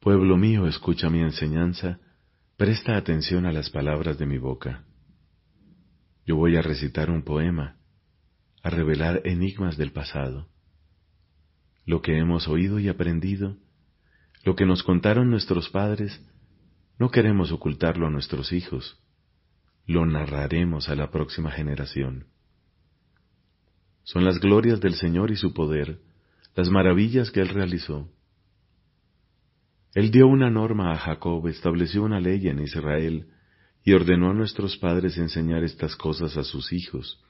Pueblo 0.00 0.36
mío, 0.36 0.66
escucha 0.66 1.08
mi 1.08 1.22
enseñanza, 1.22 1.98
presta 2.58 2.98
atención 2.98 3.46
a 3.46 3.52
las 3.52 3.70
palabras 3.70 4.18
de 4.18 4.26
mi 4.26 4.36
boca. 4.36 4.84
Yo 6.26 6.36
voy 6.36 6.56
a 6.56 6.60
recitar 6.60 7.08
un 7.08 7.22
poema, 7.22 7.78
a 8.62 8.68
revelar 8.68 9.22
enigmas 9.24 9.78
del 9.78 9.92
pasado. 9.92 10.46
Lo 11.88 12.02
que 12.02 12.18
hemos 12.18 12.48
oído 12.48 12.78
y 12.78 12.90
aprendido, 12.90 13.56
lo 14.44 14.54
que 14.56 14.66
nos 14.66 14.82
contaron 14.82 15.30
nuestros 15.30 15.70
padres, 15.70 16.20
no 16.98 17.10
queremos 17.10 17.50
ocultarlo 17.50 18.06
a 18.06 18.10
nuestros 18.10 18.52
hijos, 18.52 19.00
lo 19.86 20.04
narraremos 20.04 20.90
a 20.90 20.94
la 20.94 21.10
próxima 21.10 21.50
generación. 21.50 22.26
Son 24.02 24.22
las 24.22 24.38
glorias 24.38 24.82
del 24.82 24.96
Señor 24.96 25.30
y 25.30 25.36
su 25.36 25.54
poder, 25.54 26.00
las 26.54 26.68
maravillas 26.68 27.30
que 27.30 27.40
Él 27.40 27.48
realizó. 27.48 28.12
Él 29.94 30.10
dio 30.10 30.26
una 30.26 30.50
norma 30.50 30.92
a 30.92 30.98
Jacob, 30.98 31.48
estableció 31.48 32.02
una 32.02 32.20
ley 32.20 32.48
en 32.48 32.58
Israel, 32.58 33.28
y 33.82 33.94
ordenó 33.94 34.32
a 34.32 34.34
nuestros 34.34 34.76
padres 34.76 35.16
enseñar 35.16 35.64
estas 35.64 35.96
cosas 35.96 36.36
a 36.36 36.44
sus 36.44 36.70
hijos. 36.70 37.24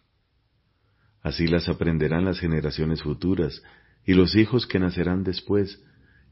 Así 1.22 1.46
las 1.46 1.68
aprenderán 1.68 2.24
las 2.24 2.40
generaciones 2.40 3.04
futuras 3.04 3.62
y 4.08 4.14
los 4.14 4.34
hijos 4.36 4.66
que 4.66 4.78
nacerán 4.78 5.22
después, 5.22 5.84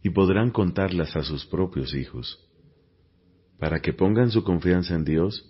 y 0.03 0.09
podrán 0.09 0.51
contarlas 0.51 1.15
a 1.15 1.23
sus 1.23 1.45
propios 1.45 1.95
hijos 1.95 2.43
para 3.59 3.81
que 3.81 3.93
pongan 3.93 4.31
su 4.31 4.43
confianza 4.45 4.95
en 4.95 5.05
Dios, 5.05 5.45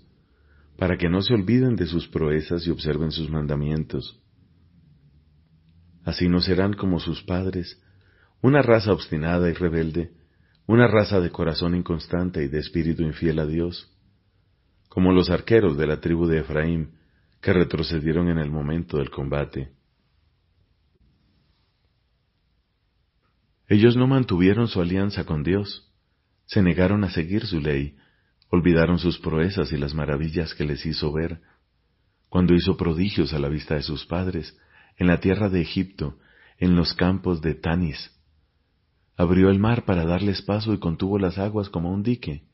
para 0.77 0.97
que 0.99 1.09
no 1.09 1.23
se 1.23 1.35
olviden 1.35 1.77
de 1.77 1.87
sus 1.87 2.09
proezas 2.09 2.67
y 2.67 2.71
observen 2.71 3.13
sus 3.13 3.31
mandamientos. 3.31 4.21
Así 6.05 6.29
no 6.29 6.41
serán 6.41 6.73
como 6.73 6.99
sus 6.99 7.23
padres, 7.23 7.81
una 8.43 8.61
raza 8.61 8.93
obstinada 8.93 9.49
y 9.49 9.53
rebelde, 9.53 10.11
una 10.67 10.89
raza 10.89 11.21
de 11.21 11.31
corazón 11.31 11.77
inconstante 11.77 12.43
y 12.43 12.49
de 12.49 12.59
espíritu 12.59 13.05
infiel 13.05 13.39
a 13.39 13.47
Dios, 13.47 13.97
como 14.89 15.13
los 15.13 15.31
arqueros 15.31 15.77
de 15.77 15.87
la 15.87 16.01
tribu 16.01 16.27
de 16.27 16.41
Efraín, 16.41 16.97
que 17.41 17.53
retrocedieron 17.53 18.29
en 18.31 18.39
el 18.39 18.51
momento 18.51 18.99
del 18.99 19.11
combate. 19.11 19.77
Ellos 23.69 23.97
no 23.97 24.07
mantuvieron 24.07 24.69
su 24.69 24.81
alianza 24.81 25.25
con 25.25 25.43
Dios, 25.43 25.83
Se 26.45 26.63
negaron 26.63 27.03
a 27.03 27.11
seguir 27.11 27.45
su 27.47 27.61
ley, 27.61 27.97
olvidaron 28.51 29.01
sus 29.01 29.19
proezas 29.19 29.73
y 29.73 29.77
las 29.77 29.95
maravillas 29.95 30.55
que 30.55 30.65
les 30.65 30.87
hizo 30.87 31.13
ver, 31.13 31.41
cuando 32.29 32.55
hizo 32.55 32.77
prodigios 32.77 33.33
a 33.33 33.41
la 33.41 33.49
vista 33.49 33.75
de 33.75 33.83
sus 33.83 34.07
padres, 34.07 34.57
en 34.97 35.09
la 35.09 35.19
tierra 35.19 35.49
de 35.49 35.61
Egipto, 35.61 36.19
en 36.59 36.77
los 36.77 36.95
campos 36.95 37.41
de 37.41 37.55
Tanis. 37.55 38.13
Abrió 39.17 39.51
el 39.51 39.59
mar 39.59 39.85
para 39.85 40.05
darles 40.05 40.43
paso 40.43 40.73
y 40.73 40.79
contuvo 40.79 41.19
las 41.19 41.39
aguas 41.39 41.69
como 41.69 41.91
un 41.91 42.03
dique. 42.03 42.45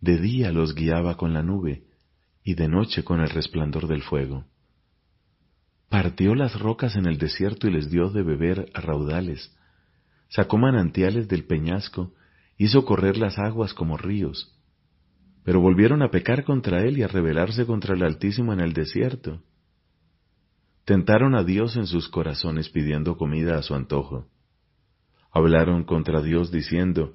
De 0.00 0.18
día 0.18 0.52
los 0.52 0.74
guiaba 0.74 1.16
con 1.16 1.34
la 1.34 1.42
nube, 1.42 1.84
y 2.44 2.54
de 2.54 2.68
noche 2.68 3.04
con 3.04 3.20
el 3.20 3.30
resplandor 3.30 3.86
del 3.86 4.02
fuego. 4.02 4.46
Partió 5.88 6.34
las 6.34 6.58
rocas 6.58 6.96
en 6.96 7.06
el 7.06 7.18
desierto 7.18 7.68
y 7.68 7.72
les 7.72 7.90
dio 7.90 8.10
de 8.10 8.22
beber 8.22 8.70
a 8.74 8.80
raudales. 8.80 9.54
Sacó 10.32 10.56
manantiales 10.56 11.28
del 11.28 11.44
peñasco, 11.44 12.14
hizo 12.56 12.86
correr 12.86 13.18
las 13.18 13.38
aguas 13.38 13.74
como 13.74 13.98
ríos. 13.98 14.58
Pero 15.44 15.60
volvieron 15.60 16.00
a 16.00 16.10
pecar 16.10 16.44
contra 16.44 16.82
él 16.86 16.96
y 16.96 17.02
a 17.02 17.08
rebelarse 17.08 17.66
contra 17.66 17.94
el 17.94 18.02
Altísimo 18.02 18.54
en 18.54 18.60
el 18.60 18.72
desierto. 18.72 19.42
Tentaron 20.86 21.34
a 21.34 21.44
Dios 21.44 21.76
en 21.76 21.86
sus 21.86 22.08
corazones 22.08 22.70
pidiendo 22.70 23.18
comida 23.18 23.58
a 23.58 23.62
su 23.62 23.74
antojo. 23.74 24.26
Hablaron 25.30 25.84
contra 25.84 26.22
Dios 26.22 26.50
diciendo, 26.50 27.12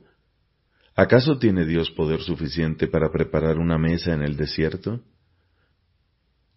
¿acaso 0.95 1.39
tiene 1.39 1.65
Dios 1.65 1.89
poder 1.89 2.21
suficiente 2.21 2.85
para 2.85 3.11
preparar 3.11 3.57
una 3.57 3.79
mesa 3.79 4.13
en 4.13 4.21
el 4.21 4.37
desierto? 4.37 5.01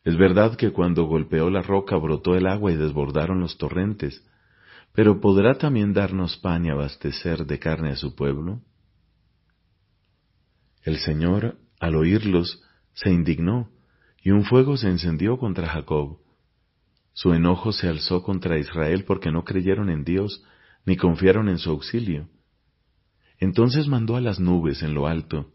Es 0.05 0.19
verdad 0.19 0.57
que 0.57 0.73
cuando 0.73 1.05
golpeó 1.05 1.49
la 1.49 1.63
roca 1.63 1.97
brotó 1.97 2.35
el 2.35 2.47
agua 2.47 2.71
y 2.71 2.77
desbordaron 2.77 3.41
los 3.41 3.57
torrentes, 3.57 4.23
pero 4.93 5.21
¿podrá 5.21 5.57
también 5.57 5.93
darnos 5.93 6.37
pan 6.37 6.65
y 6.67 6.71
abastecer 6.71 7.47
de 7.47 7.59
carne 7.59 7.91
a 7.91 7.97
su 7.97 8.15
pueblo? 8.15 8.61
El 10.83 10.99
Señor, 10.99 11.59
al 11.79 11.97
oírlos, 11.97 12.63
se 12.95 13.11
indignó, 13.11 13.71
y 14.23 14.31
un 14.31 14.45
fuego 14.45 14.77
se 14.77 14.89
encendió 14.89 15.39
contra 15.39 15.69
Jacob. 15.69 16.19
Su 17.13 17.33
enojo 17.33 17.73
se 17.73 17.89
alzó 17.89 18.23
contra 18.23 18.59
Israel 18.59 19.05
porque 19.05 19.31
no 19.31 19.45
creyeron 19.45 19.91
en 19.91 20.05
Dios, 20.05 20.45
ni 20.85 20.97
confiaron 20.97 21.49
en 21.49 21.59
su 21.59 21.71
auxilio. 21.71 22.29
Entonces 23.39 23.89
mandó 23.89 24.17
a 24.17 24.21
las 24.21 24.41
nubes 24.41 24.83
en 24.83 24.95
lo 24.95 25.07
alto, 25.07 25.53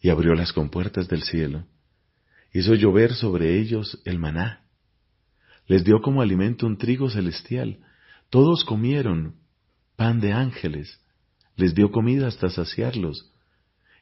y 0.00 0.10
abrió 0.10 0.34
las 0.34 0.52
compuertas 0.52 1.08
del 1.08 1.22
cielo 1.22 1.66
hizo 2.58 2.74
llover 2.74 3.14
sobre 3.14 3.58
ellos 3.58 4.00
el 4.04 4.18
maná. 4.18 4.64
Les 5.66 5.84
dio 5.84 6.00
como 6.00 6.22
alimento 6.22 6.66
un 6.66 6.78
trigo 6.78 7.10
celestial. 7.10 7.80
Todos 8.30 8.64
comieron 8.64 9.36
pan 9.96 10.20
de 10.20 10.32
ángeles. 10.32 11.00
Les 11.56 11.74
dio 11.74 11.90
comida 11.90 12.26
hasta 12.26 12.50
saciarlos. 12.50 13.32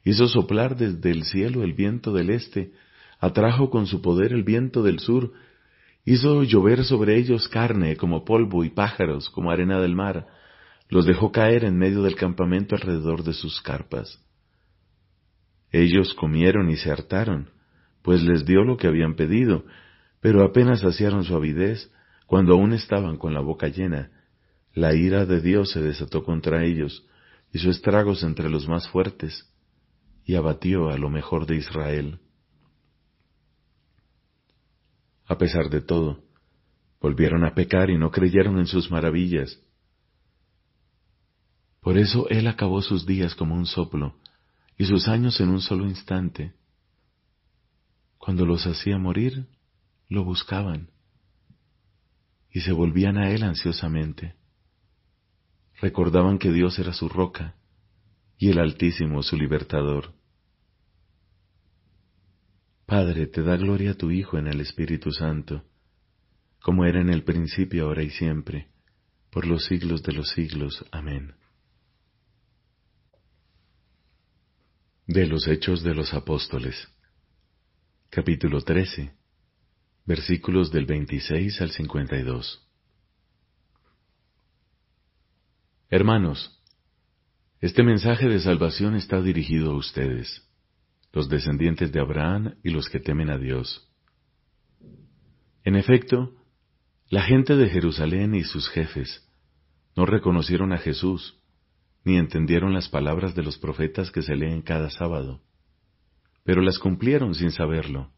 Hizo 0.03 0.27
soplar 0.27 0.75
desde 0.75 1.11
el 1.11 1.23
cielo 1.23 1.63
el 1.63 1.73
viento 1.73 2.13
del 2.13 2.29
este. 2.29 2.73
Atrajo 3.19 3.69
con 3.69 3.87
su 3.87 4.01
poder 4.01 4.33
el 4.33 4.43
viento 4.43 4.83
del 4.83 4.99
sur. 4.99 5.31
Hizo 6.03 6.43
llover 6.43 6.83
sobre 6.83 7.17
ellos 7.17 7.47
carne 7.47 7.95
como 7.95 8.25
polvo 8.25 8.63
y 8.63 8.69
pájaros 8.69 9.29
como 9.29 9.51
arena 9.51 9.79
del 9.79 9.95
mar. 9.95 10.27
Los 10.89 11.05
dejó 11.05 11.31
caer 11.31 11.63
en 11.63 11.77
medio 11.77 12.03
del 12.03 12.15
campamento 12.15 12.75
alrededor 12.75 13.23
de 13.23 13.33
sus 13.33 13.61
carpas. 13.61 14.21
Ellos 15.71 16.13
comieron 16.13 16.69
y 16.69 16.75
se 16.75 16.91
hartaron 16.91 17.55
pues 18.05 18.21
les 18.21 18.45
dio 18.45 18.63
lo 18.63 18.77
que 18.77 18.87
habían 18.87 19.15
pedido, 19.15 19.65
pero 20.21 20.45
apenas 20.45 20.81
saciaron 20.81 21.23
su 21.23 21.35
avidez, 21.35 21.91
cuando 22.27 22.53
aún 22.53 22.71
estaban 22.71 23.17
con 23.17 23.33
la 23.33 23.41
boca 23.41 23.67
llena, 23.67 24.11
la 24.75 24.93
ira 24.93 25.25
de 25.25 25.41
Dios 25.41 25.71
se 25.71 25.81
desató 25.81 26.23
contra 26.23 26.63
ellos, 26.63 27.05
hizo 27.51 27.69
estragos 27.69 28.21
entre 28.21 28.49
los 28.49 28.67
más 28.67 28.87
fuertes, 28.89 29.51
y 30.25 30.35
abatió 30.35 30.89
a 30.89 30.97
lo 30.97 31.09
mejor 31.09 31.47
de 31.47 31.55
Israel. 31.55 32.19
A 35.25 35.37
pesar 35.37 35.69
de 35.69 35.81
todo, 35.81 36.23
volvieron 37.01 37.45
a 37.45 37.55
pecar 37.55 37.89
y 37.89 37.97
no 37.97 38.11
creyeron 38.11 38.59
en 38.59 38.67
sus 38.67 38.91
maravillas. 38.91 39.59
Por 41.81 41.97
eso 41.97 42.27
Él 42.29 42.47
acabó 42.47 42.81
sus 42.81 43.05
días 43.05 43.33
como 43.33 43.55
un 43.55 43.65
soplo, 43.65 44.15
y 44.77 44.85
sus 44.85 45.07
años 45.07 45.39
en 45.39 45.49
un 45.49 45.61
solo 45.61 45.87
instante. 45.87 46.53
Cuando 48.17 48.45
los 48.45 48.67
hacía 48.67 48.97
morir, 48.97 49.47
lo 50.09 50.23
buscaban 50.23 50.89
y 52.55 52.61
se 52.61 52.71
volvían 52.71 53.17
a 53.17 53.29
él 53.31 53.43
ansiosamente. 53.43 54.35
Recordaban 55.81 56.37
que 56.37 56.51
Dios 56.51 56.79
era 56.79 56.93
su 56.93 57.09
roca 57.09 57.55
y 58.37 58.49
el 58.49 58.59
Altísimo 58.59 59.23
su 59.23 59.35
libertador. 59.35 60.13
Padre, 62.85 63.27
te 63.27 63.41
da 63.41 63.57
gloria 63.57 63.91
a 63.91 63.95
tu 63.95 64.11
Hijo 64.11 64.37
en 64.37 64.47
el 64.47 64.61
Espíritu 64.61 65.11
Santo, 65.11 65.63
como 66.61 66.85
era 66.85 67.01
en 67.01 67.09
el 67.09 67.23
principio, 67.23 67.85
ahora 67.85 68.03
y 68.03 68.09
siempre, 68.09 68.67
por 69.31 69.45
los 69.47 69.65
siglos 69.65 70.03
de 70.03 70.13
los 70.13 70.29
siglos. 70.29 70.85
Amén. 70.91 71.33
De 75.07 75.27
los 75.27 75.47
Hechos 75.47 75.83
de 75.83 75.93
los 75.93 76.13
Apóstoles 76.13 76.89
capítulo 78.15 78.61
13, 78.61 79.11
versículos 80.05 80.71
del 80.71 80.85
26 80.85 81.59
al 81.59 81.71
52. 81.71 82.65
Hermanos, 85.95 86.61
este 87.61 87.81
mensaje 87.81 88.27
de 88.27 88.41
salvación 88.41 88.95
está 88.95 89.21
dirigido 89.21 89.71
a 89.71 89.77
ustedes, 89.77 90.45
los 91.13 91.29
descendientes 91.29 91.93
de 91.93 92.01
Abraham 92.01 92.55
y 92.63 92.71
los 92.71 92.89
que 92.89 92.99
temen 92.99 93.29
a 93.29 93.37
Dios. 93.37 93.89
En 95.63 95.77
efecto, 95.77 96.33
la 97.09 97.21
gente 97.21 97.55
de 97.55 97.69
Jerusalén 97.69 98.35
y 98.35 98.43
sus 98.43 98.67
jefes 98.67 99.25
no 99.95 100.05
reconocieron 100.05 100.73
a 100.73 100.79
Jesús, 100.79 101.39
ni 102.03 102.17
entendieron 102.17 102.73
las 102.73 102.89
palabras 102.89 103.33
de 103.33 103.43
los 103.43 103.57
profetas 103.57 104.11
que 104.11 104.21
se 104.21 104.35
leen 104.35 104.63
cada 104.63 104.89
sábado 104.89 105.45
pero 106.45 106.61
las 106.61 106.77
cumplieron 106.77 107.33
sin 107.33 107.49
saberlo, 107.49 108.11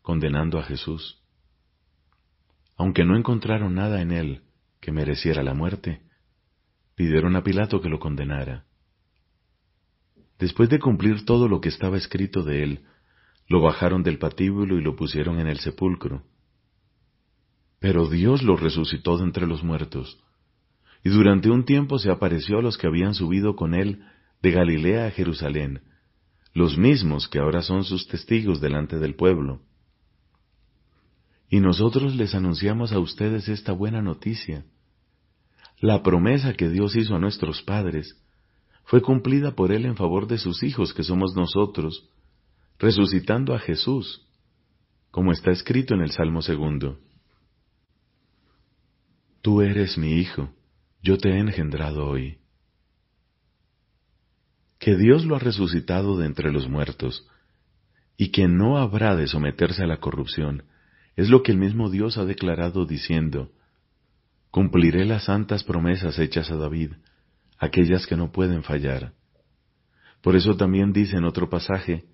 condenando 0.00 0.58
a 0.58 0.62
Jesús. 0.62 1.22
Aunque 2.78 3.04
no 3.04 3.14
encontraron 3.14 3.74
nada 3.74 4.00
en 4.00 4.10
él 4.10 4.42
que 4.80 4.90
mereciera 4.90 5.42
la 5.42 5.52
muerte, 5.52 6.00
pidieron 6.98 7.36
a 7.36 7.44
Pilato 7.44 7.80
que 7.80 7.88
lo 7.88 8.00
condenara. 8.00 8.64
Después 10.40 10.68
de 10.68 10.80
cumplir 10.80 11.24
todo 11.24 11.46
lo 11.46 11.60
que 11.60 11.68
estaba 11.68 11.96
escrito 11.96 12.42
de 12.42 12.64
él, 12.64 12.80
lo 13.46 13.60
bajaron 13.60 14.02
del 14.02 14.18
patíbulo 14.18 14.76
y 14.76 14.82
lo 14.82 14.96
pusieron 14.96 15.38
en 15.38 15.46
el 15.46 15.60
sepulcro. 15.60 16.24
Pero 17.78 18.08
Dios 18.08 18.42
lo 18.42 18.56
resucitó 18.56 19.16
de 19.16 19.22
entre 19.22 19.46
los 19.46 19.62
muertos, 19.62 20.18
y 21.04 21.10
durante 21.10 21.48
un 21.50 21.64
tiempo 21.64 22.00
se 22.00 22.10
apareció 22.10 22.58
a 22.58 22.62
los 22.62 22.76
que 22.76 22.88
habían 22.88 23.14
subido 23.14 23.54
con 23.54 23.74
él 23.74 24.02
de 24.42 24.50
Galilea 24.50 25.06
a 25.06 25.12
Jerusalén, 25.12 25.82
los 26.52 26.76
mismos 26.76 27.28
que 27.28 27.38
ahora 27.38 27.62
son 27.62 27.84
sus 27.84 28.08
testigos 28.08 28.60
delante 28.60 28.98
del 28.98 29.14
pueblo. 29.14 29.62
Y 31.48 31.60
nosotros 31.60 32.16
les 32.16 32.34
anunciamos 32.34 32.90
a 32.90 32.98
ustedes 32.98 33.48
esta 33.48 33.70
buena 33.70 34.02
noticia. 34.02 34.64
La 35.80 36.02
promesa 36.02 36.54
que 36.54 36.68
Dios 36.68 36.96
hizo 36.96 37.14
a 37.14 37.18
nuestros 37.18 37.62
padres 37.62 38.20
fue 38.84 39.02
cumplida 39.02 39.54
por 39.54 39.72
Él 39.72 39.84
en 39.84 39.96
favor 39.96 40.26
de 40.26 40.38
sus 40.38 40.62
hijos, 40.62 40.94
que 40.94 41.04
somos 41.04 41.34
nosotros, 41.36 42.08
resucitando 42.78 43.54
a 43.54 43.58
Jesús, 43.58 44.26
como 45.10 45.32
está 45.32 45.50
escrito 45.50 45.94
en 45.94 46.00
el 46.00 46.10
Salmo 46.10 46.42
segundo. 46.42 46.98
Tú 49.42 49.62
eres 49.62 49.98
mi 49.98 50.14
hijo, 50.14 50.50
yo 51.02 51.18
te 51.18 51.30
he 51.30 51.38
engendrado 51.38 52.08
hoy 52.08 52.38
que 54.78 54.96
Dios 54.96 55.24
lo 55.24 55.36
ha 55.36 55.40
resucitado 55.40 56.16
de 56.16 56.26
entre 56.26 56.52
los 56.52 56.68
muertos, 56.68 57.26
y 58.16 58.30
que 58.30 58.48
no 58.48 58.78
habrá 58.78 59.16
de 59.16 59.26
someterse 59.26 59.82
a 59.82 59.86
la 59.86 59.98
corrupción, 59.98 60.64
es 61.16 61.28
lo 61.28 61.42
que 61.42 61.52
el 61.52 61.58
mismo 61.58 61.90
Dios 61.90 62.16
ha 62.16 62.24
declarado 62.24 62.86
diciendo, 62.86 63.50
Cumpliré 64.50 65.04
las 65.04 65.24
santas 65.24 65.64
promesas 65.64 66.18
hechas 66.18 66.50
a 66.50 66.56
David, 66.56 66.92
aquellas 67.58 68.06
que 68.06 68.16
no 68.16 68.32
pueden 68.32 68.62
fallar. 68.62 69.12
Por 70.22 70.36
eso 70.36 70.56
también 70.56 70.92
dice 70.92 71.16
en 71.16 71.24
otro 71.24 71.48
pasaje, 71.48 72.06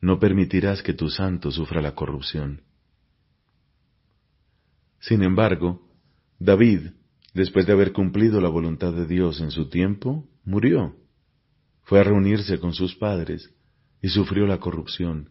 No 0.00 0.18
permitirás 0.18 0.82
que 0.82 0.94
tu 0.94 1.10
santo 1.10 1.50
sufra 1.50 1.82
la 1.82 1.94
corrupción. 1.94 2.62
Sin 5.00 5.22
embargo, 5.22 5.88
David, 6.38 6.90
después 7.34 7.66
de 7.66 7.72
haber 7.72 7.92
cumplido 7.92 8.40
la 8.40 8.48
voluntad 8.48 8.92
de 8.92 9.06
Dios 9.06 9.40
en 9.40 9.50
su 9.50 9.68
tiempo, 9.68 10.28
murió 10.44 10.96
fue 11.88 12.00
a 12.00 12.04
reunirse 12.04 12.60
con 12.60 12.74
sus 12.74 12.94
padres 12.96 13.50
y 14.02 14.10
sufrió 14.10 14.46
la 14.46 14.58
corrupción. 14.60 15.30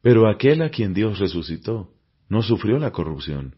Pero 0.00 0.26
aquel 0.26 0.62
a 0.62 0.70
quien 0.70 0.94
Dios 0.94 1.18
resucitó 1.18 1.92
no 2.30 2.40
sufrió 2.40 2.78
la 2.78 2.92
corrupción. 2.92 3.56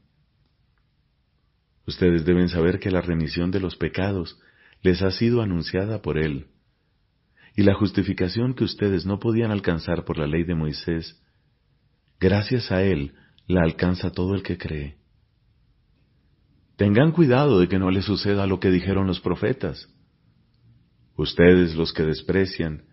Ustedes 1.91 2.25
deben 2.25 2.49
saber 2.49 2.79
que 2.79 2.93
la 2.93 3.01
remisión 3.01 3.51
de 3.51 3.59
los 3.59 3.75
pecados 3.75 4.39
les 4.81 5.03
ha 5.03 5.11
sido 5.11 5.43
anunciada 5.43 6.01
por 6.01 6.19
Él, 6.19 6.47
y 7.57 7.65
la 7.65 7.75
justificación 7.75 8.55
que 8.55 8.63
ustedes 8.63 9.07
no 9.07 9.19
podían 9.19 9.51
alcanzar 9.51 10.05
por 10.05 10.17
la 10.17 10.29
ley 10.29 10.45
de 10.45 10.55
Moisés, 10.55 11.21
gracias 12.21 12.71
a 12.71 12.85
Él 12.85 13.15
la 13.49 13.63
alcanza 13.63 14.13
todo 14.13 14.37
el 14.37 14.45
que 14.45 14.57
cree. 14.57 14.99
Tengan 16.77 17.11
cuidado 17.11 17.59
de 17.59 17.67
que 17.67 17.81
no 17.81 17.91
les 17.91 18.05
suceda 18.05 18.47
lo 18.47 18.61
que 18.61 18.71
dijeron 18.71 19.09
los 19.09 19.19
profetas. 19.21 19.89
Ustedes 21.17 21.75
los 21.75 21.93
que 21.93 22.05
desprecian, 22.05 22.85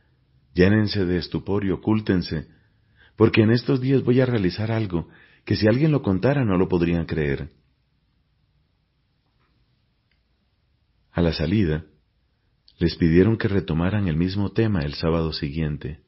llénense 0.56 1.06
de 1.06 1.18
estupor 1.18 1.64
y 1.66 1.70
ocúltense, 1.70 2.48
porque 3.16 3.44
en 3.44 3.52
estos 3.52 3.80
días 3.80 4.04
voy 4.04 4.22
a 4.22 4.26
realizar 4.26 4.72
algo 4.72 5.08
que 5.46 5.56
si 5.56 5.68
alguien 5.68 5.92
lo 5.92 6.02
contara 6.02 6.44
no 6.44 6.58
lo 6.58 6.68
podrían 6.68 7.06
creer. 7.06 7.52
A 11.18 11.22
la 11.22 11.34
salida, 11.34 11.84
les 12.78 12.96
pidieron 12.96 13.40
que 13.40 13.48
retomaran 13.48 14.08
el 14.08 14.16
mismo 14.18 14.52
tema 14.52 14.82
el 14.82 14.94
sábado 14.94 15.34
siguiente. 15.34 16.02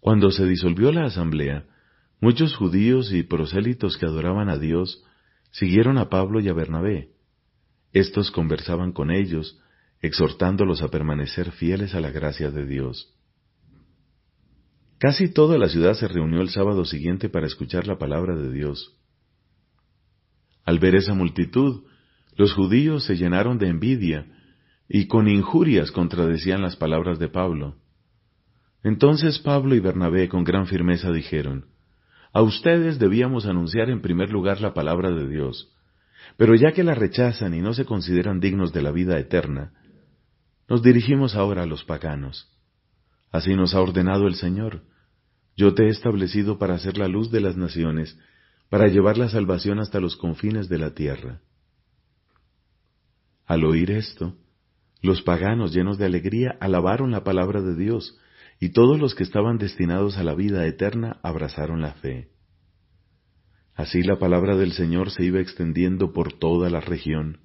Cuando 0.00 0.30
se 0.30 0.46
disolvió 0.46 0.90
la 0.90 1.04
asamblea, 1.04 1.66
muchos 2.22 2.56
judíos 2.56 3.12
y 3.12 3.22
prosélitos 3.22 3.98
que 3.98 4.06
adoraban 4.06 4.48
a 4.48 4.56
Dios 4.56 5.04
siguieron 5.50 5.98
a 5.98 6.08
Pablo 6.08 6.40
y 6.40 6.48
a 6.48 6.54
Bernabé. 6.54 7.10
Estos 7.92 8.30
conversaban 8.30 8.92
con 8.92 9.10
ellos, 9.10 9.60
exhortándolos 10.00 10.80
a 10.80 10.88
permanecer 10.88 11.52
fieles 11.52 11.94
a 11.94 12.00
la 12.00 12.12
gracia 12.12 12.50
de 12.50 12.64
Dios. 12.64 13.14
Casi 14.96 15.30
toda 15.30 15.58
la 15.58 15.68
ciudad 15.68 15.92
se 15.92 16.08
reunió 16.08 16.40
el 16.40 16.48
sábado 16.48 16.86
siguiente 16.86 17.28
para 17.28 17.46
escuchar 17.46 17.86
la 17.86 17.98
palabra 17.98 18.34
de 18.34 18.50
Dios. 18.50 18.96
Al 20.64 20.78
ver 20.78 20.94
esa 20.94 21.12
multitud, 21.12 21.84
los 22.36 22.52
judíos 22.52 23.04
se 23.04 23.16
llenaron 23.16 23.58
de 23.58 23.68
envidia 23.68 24.26
y 24.88 25.06
con 25.06 25.28
injurias 25.28 25.90
contradecían 25.90 26.62
las 26.62 26.76
palabras 26.76 27.18
de 27.18 27.28
Pablo. 27.28 27.76
Entonces 28.82 29.38
Pablo 29.38 29.74
y 29.74 29.80
Bernabé 29.80 30.28
con 30.28 30.44
gran 30.44 30.66
firmeza 30.66 31.10
dijeron, 31.10 31.66
A 32.32 32.42
ustedes 32.42 32.98
debíamos 32.98 33.46
anunciar 33.46 33.88
en 33.88 34.02
primer 34.02 34.30
lugar 34.30 34.60
la 34.60 34.74
palabra 34.74 35.10
de 35.10 35.28
Dios, 35.28 35.72
pero 36.36 36.54
ya 36.54 36.72
que 36.72 36.84
la 36.84 36.94
rechazan 36.94 37.54
y 37.54 37.60
no 37.60 37.72
se 37.74 37.84
consideran 37.84 38.40
dignos 38.40 38.72
de 38.72 38.82
la 38.82 38.90
vida 38.90 39.18
eterna, 39.18 39.72
nos 40.68 40.82
dirigimos 40.82 41.34
ahora 41.34 41.62
a 41.62 41.66
los 41.66 41.84
paganos. 41.84 42.50
Así 43.30 43.54
nos 43.54 43.74
ha 43.74 43.80
ordenado 43.80 44.26
el 44.26 44.34
Señor. 44.34 44.82
Yo 45.56 45.74
te 45.74 45.84
he 45.84 45.88
establecido 45.88 46.58
para 46.58 46.78
ser 46.78 46.98
la 46.98 47.08
luz 47.08 47.30
de 47.30 47.40
las 47.40 47.56
naciones, 47.56 48.18
para 48.70 48.88
llevar 48.88 49.18
la 49.18 49.28
salvación 49.28 49.78
hasta 49.78 50.00
los 50.00 50.16
confines 50.16 50.68
de 50.68 50.78
la 50.78 50.94
tierra. 50.94 51.40
Al 53.46 53.64
oír 53.64 53.90
esto, 53.90 54.36
los 55.02 55.22
paganos 55.22 55.74
llenos 55.74 55.98
de 55.98 56.06
alegría 56.06 56.56
alabaron 56.60 57.10
la 57.10 57.24
palabra 57.24 57.60
de 57.60 57.76
Dios, 57.76 58.18
y 58.58 58.70
todos 58.70 58.98
los 58.98 59.14
que 59.14 59.24
estaban 59.24 59.58
destinados 59.58 60.16
a 60.16 60.24
la 60.24 60.34
vida 60.34 60.66
eterna 60.66 61.18
abrazaron 61.22 61.82
la 61.82 61.92
fe. 61.94 62.30
Así 63.74 64.02
la 64.02 64.18
palabra 64.18 64.56
del 64.56 64.72
Señor 64.72 65.10
se 65.10 65.24
iba 65.24 65.40
extendiendo 65.40 66.12
por 66.12 66.32
toda 66.32 66.70
la 66.70 66.80
región. 66.80 67.40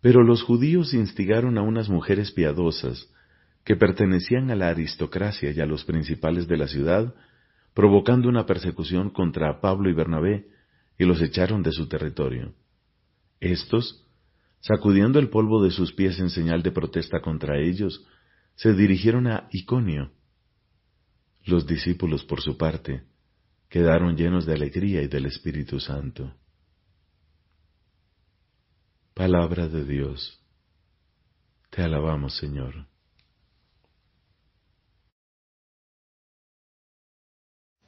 Pero 0.00 0.22
los 0.22 0.42
judíos 0.42 0.94
instigaron 0.94 1.58
a 1.58 1.62
unas 1.62 1.88
mujeres 1.88 2.30
piadosas, 2.30 3.10
que 3.64 3.76
pertenecían 3.76 4.50
a 4.50 4.56
la 4.56 4.68
aristocracia 4.68 5.50
y 5.50 5.60
a 5.60 5.66
los 5.66 5.84
principales 5.84 6.46
de 6.46 6.56
la 6.56 6.68
ciudad, 6.68 7.14
provocando 7.74 8.28
una 8.28 8.46
persecución 8.46 9.10
contra 9.10 9.60
Pablo 9.60 9.90
y 9.90 9.94
Bernabé, 9.94 10.46
y 10.98 11.04
los 11.04 11.20
echaron 11.20 11.62
de 11.62 11.72
su 11.72 11.88
territorio. 11.88 12.54
Estos, 13.40 14.03
Sacudiendo 14.66 15.18
el 15.18 15.28
polvo 15.28 15.62
de 15.62 15.70
sus 15.70 15.92
pies 15.92 16.18
en 16.20 16.30
señal 16.30 16.62
de 16.62 16.72
protesta 16.72 17.20
contra 17.20 17.58
ellos, 17.58 18.02
se 18.54 18.72
dirigieron 18.72 19.26
a 19.26 19.46
Iconio. 19.52 20.10
Los 21.44 21.66
discípulos, 21.66 22.24
por 22.24 22.40
su 22.40 22.56
parte, 22.56 23.04
quedaron 23.68 24.16
llenos 24.16 24.46
de 24.46 24.54
alegría 24.54 25.02
y 25.02 25.08
del 25.08 25.26
Espíritu 25.26 25.80
Santo. 25.80 26.34
Palabra 29.12 29.68
de 29.68 29.84
Dios. 29.84 30.42
Te 31.68 31.82
alabamos, 31.82 32.34
Señor. 32.38 32.86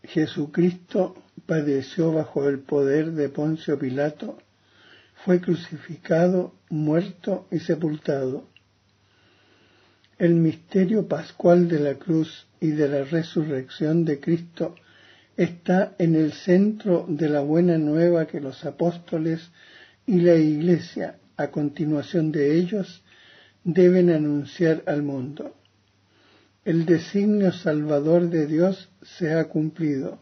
Jesucristo 0.02 1.14
padeció 1.46 2.12
bajo 2.12 2.46
el 2.46 2.58
poder 2.58 3.12
de 3.12 3.30
Poncio 3.30 3.78
Pilato 3.78 4.36
fue 5.26 5.40
crucificado, 5.40 6.54
muerto 6.70 7.48
y 7.50 7.58
sepultado. 7.58 8.48
El 10.18 10.36
misterio 10.36 11.08
pascual 11.08 11.66
de 11.66 11.80
la 11.80 11.96
cruz 11.96 12.46
y 12.60 12.68
de 12.68 12.86
la 12.86 13.02
resurrección 13.02 14.04
de 14.04 14.20
Cristo 14.20 14.76
está 15.36 15.96
en 15.98 16.14
el 16.14 16.32
centro 16.32 17.06
de 17.08 17.28
la 17.28 17.40
buena 17.40 17.76
nueva 17.76 18.28
que 18.28 18.40
los 18.40 18.64
apóstoles 18.64 19.50
y 20.06 20.20
la 20.20 20.36
Iglesia, 20.36 21.18
a 21.36 21.48
continuación 21.48 22.30
de 22.30 22.56
ellos, 22.56 23.02
deben 23.64 24.10
anunciar 24.10 24.84
al 24.86 25.02
mundo. 25.02 25.56
El 26.64 26.86
designio 26.86 27.50
salvador 27.50 28.30
de 28.30 28.46
Dios 28.46 28.90
se 29.02 29.32
ha 29.32 29.48
cumplido 29.48 30.20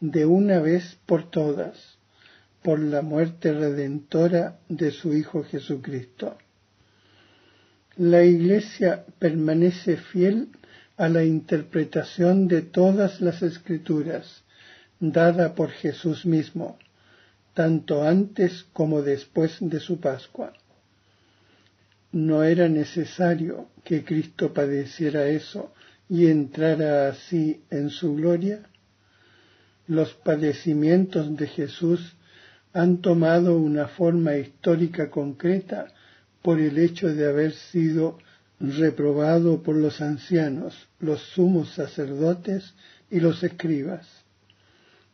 de 0.00 0.24
una 0.24 0.58
vez 0.60 0.96
por 1.04 1.30
todas 1.30 1.97
por 2.62 2.80
la 2.80 3.02
muerte 3.02 3.52
redentora 3.52 4.58
de 4.68 4.90
su 4.90 5.14
Hijo 5.14 5.44
Jesucristo. 5.44 6.36
La 7.96 8.22
Iglesia 8.22 9.04
permanece 9.18 9.96
fiel 9.96 10.48
a 10.96 11.08
la 11.08 11.24
interpretación 11.24 12.48
de 12.48 12.62
todas 12.62 13.20
las 13.20 13.42
escrituras 13.42 14.42
dada 15.00 15.54
por 15.54 15.70
Jesús 15.70 16.26
mismo, 16.26 16.78
tanto 17.54 18.02
antes 18.02 18.66
como 18.72 19.02
después 19.02 19.56
de 19.60 19.80
su 19.80 20.00
Pascua. 20.00 20.52
No 22.12 22.42
era 22.42 22.68
necesario 22.68 23.68
que 23.84 24.04
Cristo 24.04 24.52
padeciera 24.52 25.28
eso 25.28 25.72
y 26.08 26.26
entrara 26.26 27.08
así 27.08 27.62
en 27.70 27.90
su 27.90 28.14
gloria. 28.14 28.62
Los 29.86 30.14
padecimientos 30.14 31.36
de 31.36 31.46
Jesús 31.46 32.16
han 32.72 33.00
tomado 33.00 33.56
una 33.56 33.88
forma 33.88 34.36
histórica 34.36 35.10
concreta 35.10 35.88
por 36.42 36.60
el 36.60 36.78
hecho 36.78 37.08
de 37.08 37.28
haber 37.28 37.52
sido 37.52 38.18
reprobado 38.60 39.62
por 39.62 39.76
los 39.76 40.00
ancianos, 40.00 40.88
los 41.00 41.20
sumos 41.20 41.74
sacerdotes 41.74 42.74
y 43.10 43.20
los 43.20 43.42
escribas, 43.42 44.06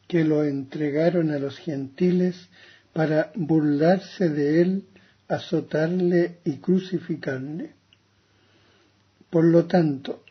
que 0.09 0.25
lo 0.25 0.45
entregaron 0.45 1.31
a 1.31 1.39
los 1.39 1.57
gentiles 1.59 2.49
para 2.93 3.33
burlarse 3.35 4.29
de 4.29 4.63
él, 4.63 4.85
azotarle 5.29 6.39
y 6.45 6.57
crucificarle. 6.57 7.73
Por 9.31 9.45
lo 9.45 9.65
tanto, 9.67 10.23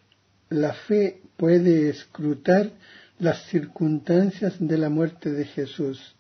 la 0.50 0.74
fe 0.74 1.22
puede 1.36 1.90
escrutar 1.90 2.72
las 3.20 3.44
circunstancias 3.48 4.56
de 4.60 4.78
la 4.78 4.90
muerte 4.90 5.32
de 5.32 5.46
Jesús 5.46 6.16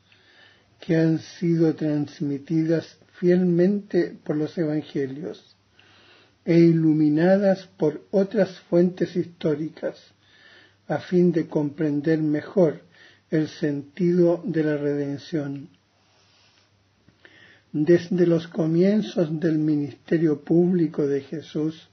que 0.85 0.97
han 0.97 1.19
sido 1.19 1.75
transmitidas 1.75 2.97
fielmente 3.13 4.17
por 4.21 4.35
los 4.35 4.57
evangelios 4.57 5.55
e 6.43 6.59
iluminadas 6.59 7.69
por 7.77 8.05
otras 8.11 8.59
fuentes 8.67 9.15
históricas, 9.15 9.97
a 10.89 10.97
fin 10.97 11.31
de 11.31 11.47
comprender 11.47 12.19
mejor 12.19 12.81
el 13.31 13.47
sentido 13.47 14.43
de 14.43 14.63
la 14.65 14.75
redención. 14.75 15.69
Desde 17.71 18.27
los 18.27 18.49
comienzos 18.49 19.39
del 19.39 19.59
ministerio 19.59 20.41
público 20.41 21.07
de 21.07 21.21
Jesús, 21.21 21.87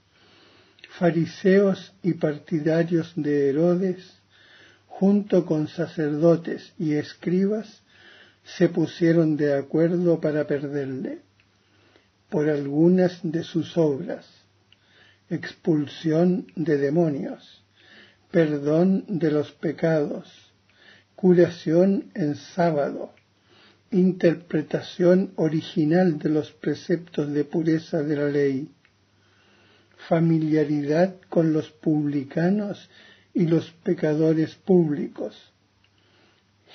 fariseos 0.99 1.93
y 2.03 2.15
partidarios 2.15 3.13
de 3.15 3.51
Herodes, 3.51 4.19
junto 4.87 5.45
con 5.45 5.69
sacerdotes 5.69 6.73
y 6.77 6.95
escribas, 6.95 7.81
se 8.43 8.69
pusieron 8.69 9.37
de 9.37 9.53
acuerdo 9.53 10.19
para 10.19 10.47
perderle 10.47 11.19
por 12.29 12.49
algunas 12.49 13.19
de 13.23 13.43
sus 13.43 13.77
obras, 13.77 14.25
expulsión 15.29 16.47
de 16.55 16.77
demonios, 16.77 17.63
perdón 18.31 19.05
de 19.07 19.31
los 19.31 19.51
pecados, 19.51 20.53
curación 21.15 22.11
en 22.15 22.35
sábado, 22.35 23.13
interpretación 23.91 25.33
original 25.35 26.17
de 26.17 26.29
los 26.29 26.51
preceptos 26.51 27.31
de 27.31 27.43
pureza 27.43 28.01
de 28.01 28.15
la 28.15 28.29
ley, 28.29 28.71
familiaridad 30.07 31.17
con 31.29 31.53
los 31.53 31.69
publicanos 31.69 32.89
y 33.33 33.45
los 33.45 33.71
pecadores 33.83 34.55
públicos, 34.55 35.50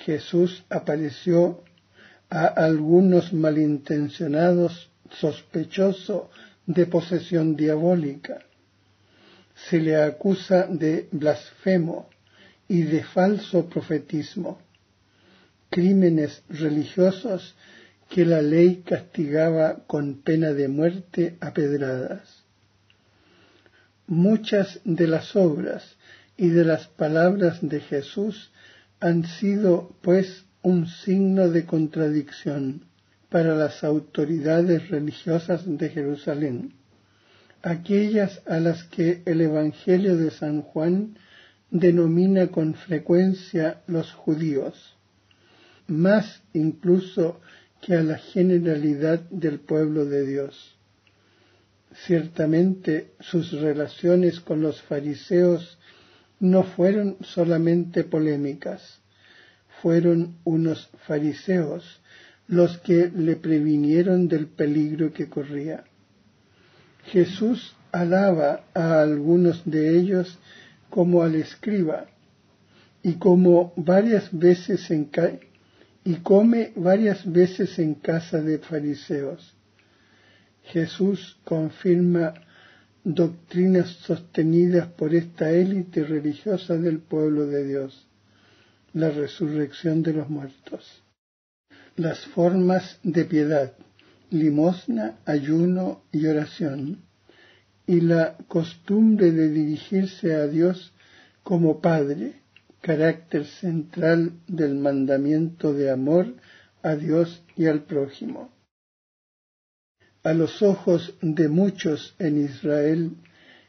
Jesús 0.05 0.63
apareció 0.69 1.63
a 2.29 2.45
algunos 2.45 3.33
malintencionados 3.33 4.89
sospechoso 5.11 6.29
de 6.65 6.85
posesión 6.85 7.55
diabólica. 7.55 8.39
Se 9.69 9.79
le 9.79 9.95
acusa 9.95 10.67
de 10.67 11.07
blasfemo 11.11 12.09
y 12.67 12.83
de 12.83 13.03
falso 13.03 13.67
profetismo, 13.69 14.59
crímenes 15.69 16.43
religiosos 16.49 17.55
que 18.09 18.25
la 18.25 18.41
ley 18.41 18.83
castigaba 18.85 19.85
con 19.87 20.21
pena 20.21 20.53
de 20.53 20.67
muerte 20.67 21.37
a 21.39 21.53
pedradas. 21.53 22.43
Muchas 24.05 24.79
de 24.83 25.07
las 25.07 25.35
obras 25.35 25.95
y 26.37 26.49
de 26.49 26.63
las 26.63 26.87
palabras 26.87 27.59
de 27.61 27.81
Jesús 27.81 28.51
han 28.99 29.25
sido, 29.25 29.95
pues, 30.01 30.45
un 30.61 30.87
signo 30.87 31.49
de 31.49 31.65
contradicción 31.65 32.85
para 33.29 33.55
las 33.55 33.83
autoridades 33.83 34.89
religiosas 34.89 35.63
de 35.65 35.89
Jerusalén, 35.89 36.73
aquellas 37.61 38.41
a 38.47 38.59
las 38.59 38.83
que 38.85 39.21
el 39.25 39.41
Evangelio 39.41 40.17
de 40.17 40.31
San 40.31 40.61
Juan 40.61 41.17
denomina 41.69 42.47
con 42.47 42.73
frecuencia 42.73 43.81
los 43.87 44.13
judíos, 44.13 44.95
más 45.87 46.41
incluso 46.53 47.39
que 47.81 47.95
a 47.95 48.03
la 48.03 48.17
generalidad 48.17 49.19
del 49.29 49.59
pueblo 49.59 50.05
de 50.05 50.25
Dios. 50.25 50.75
Ciertamente 52.05 53.11
sus 53.19 53.51
relaciones 53.51 54.39
con 54.39 54.61
los 54.61 54.81
fariseos 54.81 55.76
no 56.39 56.63
fueron 56.63 57.17
solamente 57.21 58.03
polémicas, 58.03 58.99
fueron 59.81 60.37
unos 60.43 60.89
fariseos 61.05 62.01
los 62.47 62.77
que 62.79 63.11
le 63.13 63.35
previnieron 63.35 64.27
del 64.27 64.47
peligro 64.47 65.11
que 65.13 65.29
corría. 65.29 65.83
Jesús 67.05 67.75
alaba 67.91 68.65
a 68.73 69.01
algunos 69.01 69.63
de 69.65 69.97
ellos 69.97 70.37
como 70.89 71.23
al 71.23 71.35
escriba 71.35 72.07
y 73.03 73.13
como 73.15 73.73
varias 73.75 74.29
veces 74.31 74.89
en 74.91 75.09
y 76.03 76.15
come 76.17 76.71
varias 76.75 77.29
veces 77.29 77.79
en 77.79 77.95
casa 77.95 78.41
de 78.41 78.59
fariseos. 78.59 79.53
Jesús 80.63 81.37
confirma 81.43 82.33
doctrinas 83.07 83.87
sostenidas 84.01 84.89
por 84.89 85.15
esta 85.15 85.49
élite 85.51 86.03
religiosa 86.03 86.75
del 86.75 86.99
pueblo 86.99 87.47
de 87.47 87.65
Dios, 87.65 88.05
la 88.91 89.09
resurrección 89.09 90.03
de 90.03 90.11
los 90.11 90.29
muertos. 90.29 91.03
Las 91.95 92.25
formas 92.25 92.99
de 93.03 93.23
piedad, 93.23 93.71
limosna, 94.29 95.19
ayuno 95.25 96.03
y 96.11 96.25
oración, 96.25 97.03
y 97.85 98.01
la 98.01 98.35
costumbre 98.49 99.31
de 99.31 99.47
dirigirse 99.51 100.35
a 100.35 100.47
Dios 100.47 100.91
como 101.43 101.79
Padre, 101.79 102.41
carácter 102.81 103.45
central 103.45 104.33
del 104.47 104.75
mandamiento 104.75 105.73
de 105.73 105.91
amor 105.91 106.35
a 106.83 106.95
Dios 106.95 107.41
y 107.55 107.67
al 107.67 107.83
prójimo. 107.83 108.51
A 110.27 110.33
los 110.33 110.61
ojos 110.61 111.13
de 111.21 111.47
muchos 111.47 112.13
en 112.19 112.43
Israel, 112.43 113.11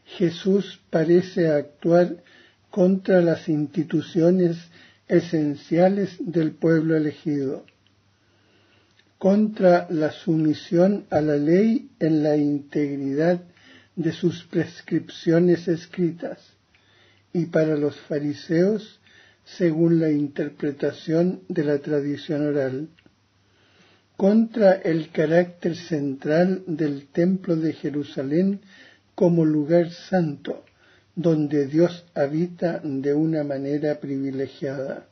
Jesús 0.05 0.81
parece 0.90 1.47
actuar 1.47 2.16
contra 2.68 3.21
las 3.21 3.49
instituciones 3.49 4.57
esenciales 5.07 6.16
del 6.18 6.51
pueblo 6.51 6.97
elegido, 6.97 7.64
contra 9.18 9.87
la 9.88 10.11
sumisión 10.11 11.07
a 11.11 11.21
la 11.21 11.37
ley 11.37 11.90
en 12.01 12.25
la 12.25 12.37
integridad 12.37 13.40
de 13.94 14.11
sus 14.11 14.42
prescripciones 14.42 15.68
escritas, 15.68 16.40
y 17.33 17.47
para 17.47 17.77
los 17.77 17.94
fariseos 18.01 18.99
según 19.44 20.01
la 20.01 20.11
interpretación 20.11 21.42
de 21.49 21.62
la 21.62 21.79
tradición 21.79 22.44
oral, 22.44 22.88
contra 24.19 24.73
el 24.73 25.11
carácter 25.11 25.77
central 25.77 26.65
del 26.67 27.07
Templo 27.07 27.55
de 27.55 27.73
Jerusalén 27.73 28.61
como 29.15 29.45
lugar 29.45 29.93
santo, 29.93 30.65
donde 31.15 31.69
Dios 31.69 32.05
habita 32.17 32.81
de 32.83 33.15
una 33.15 33.45
manera 33.45 34.01
privilegiada, 34.01 35.07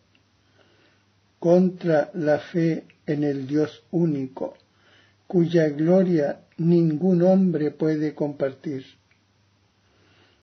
contra 1.39 2.11
la 2.15 2.41
fe 2.41 2.83
en 3.07 3.23
el 3.23 3.47
Dios 3.47 3.85
único, 3.93 4.57
cuya 5.29 5.69
gloria 5.69 6.41
ningún 6.57 7.23
hombre 7.23 7.71
puede 7.71 8.13
compartir 8.13 8.85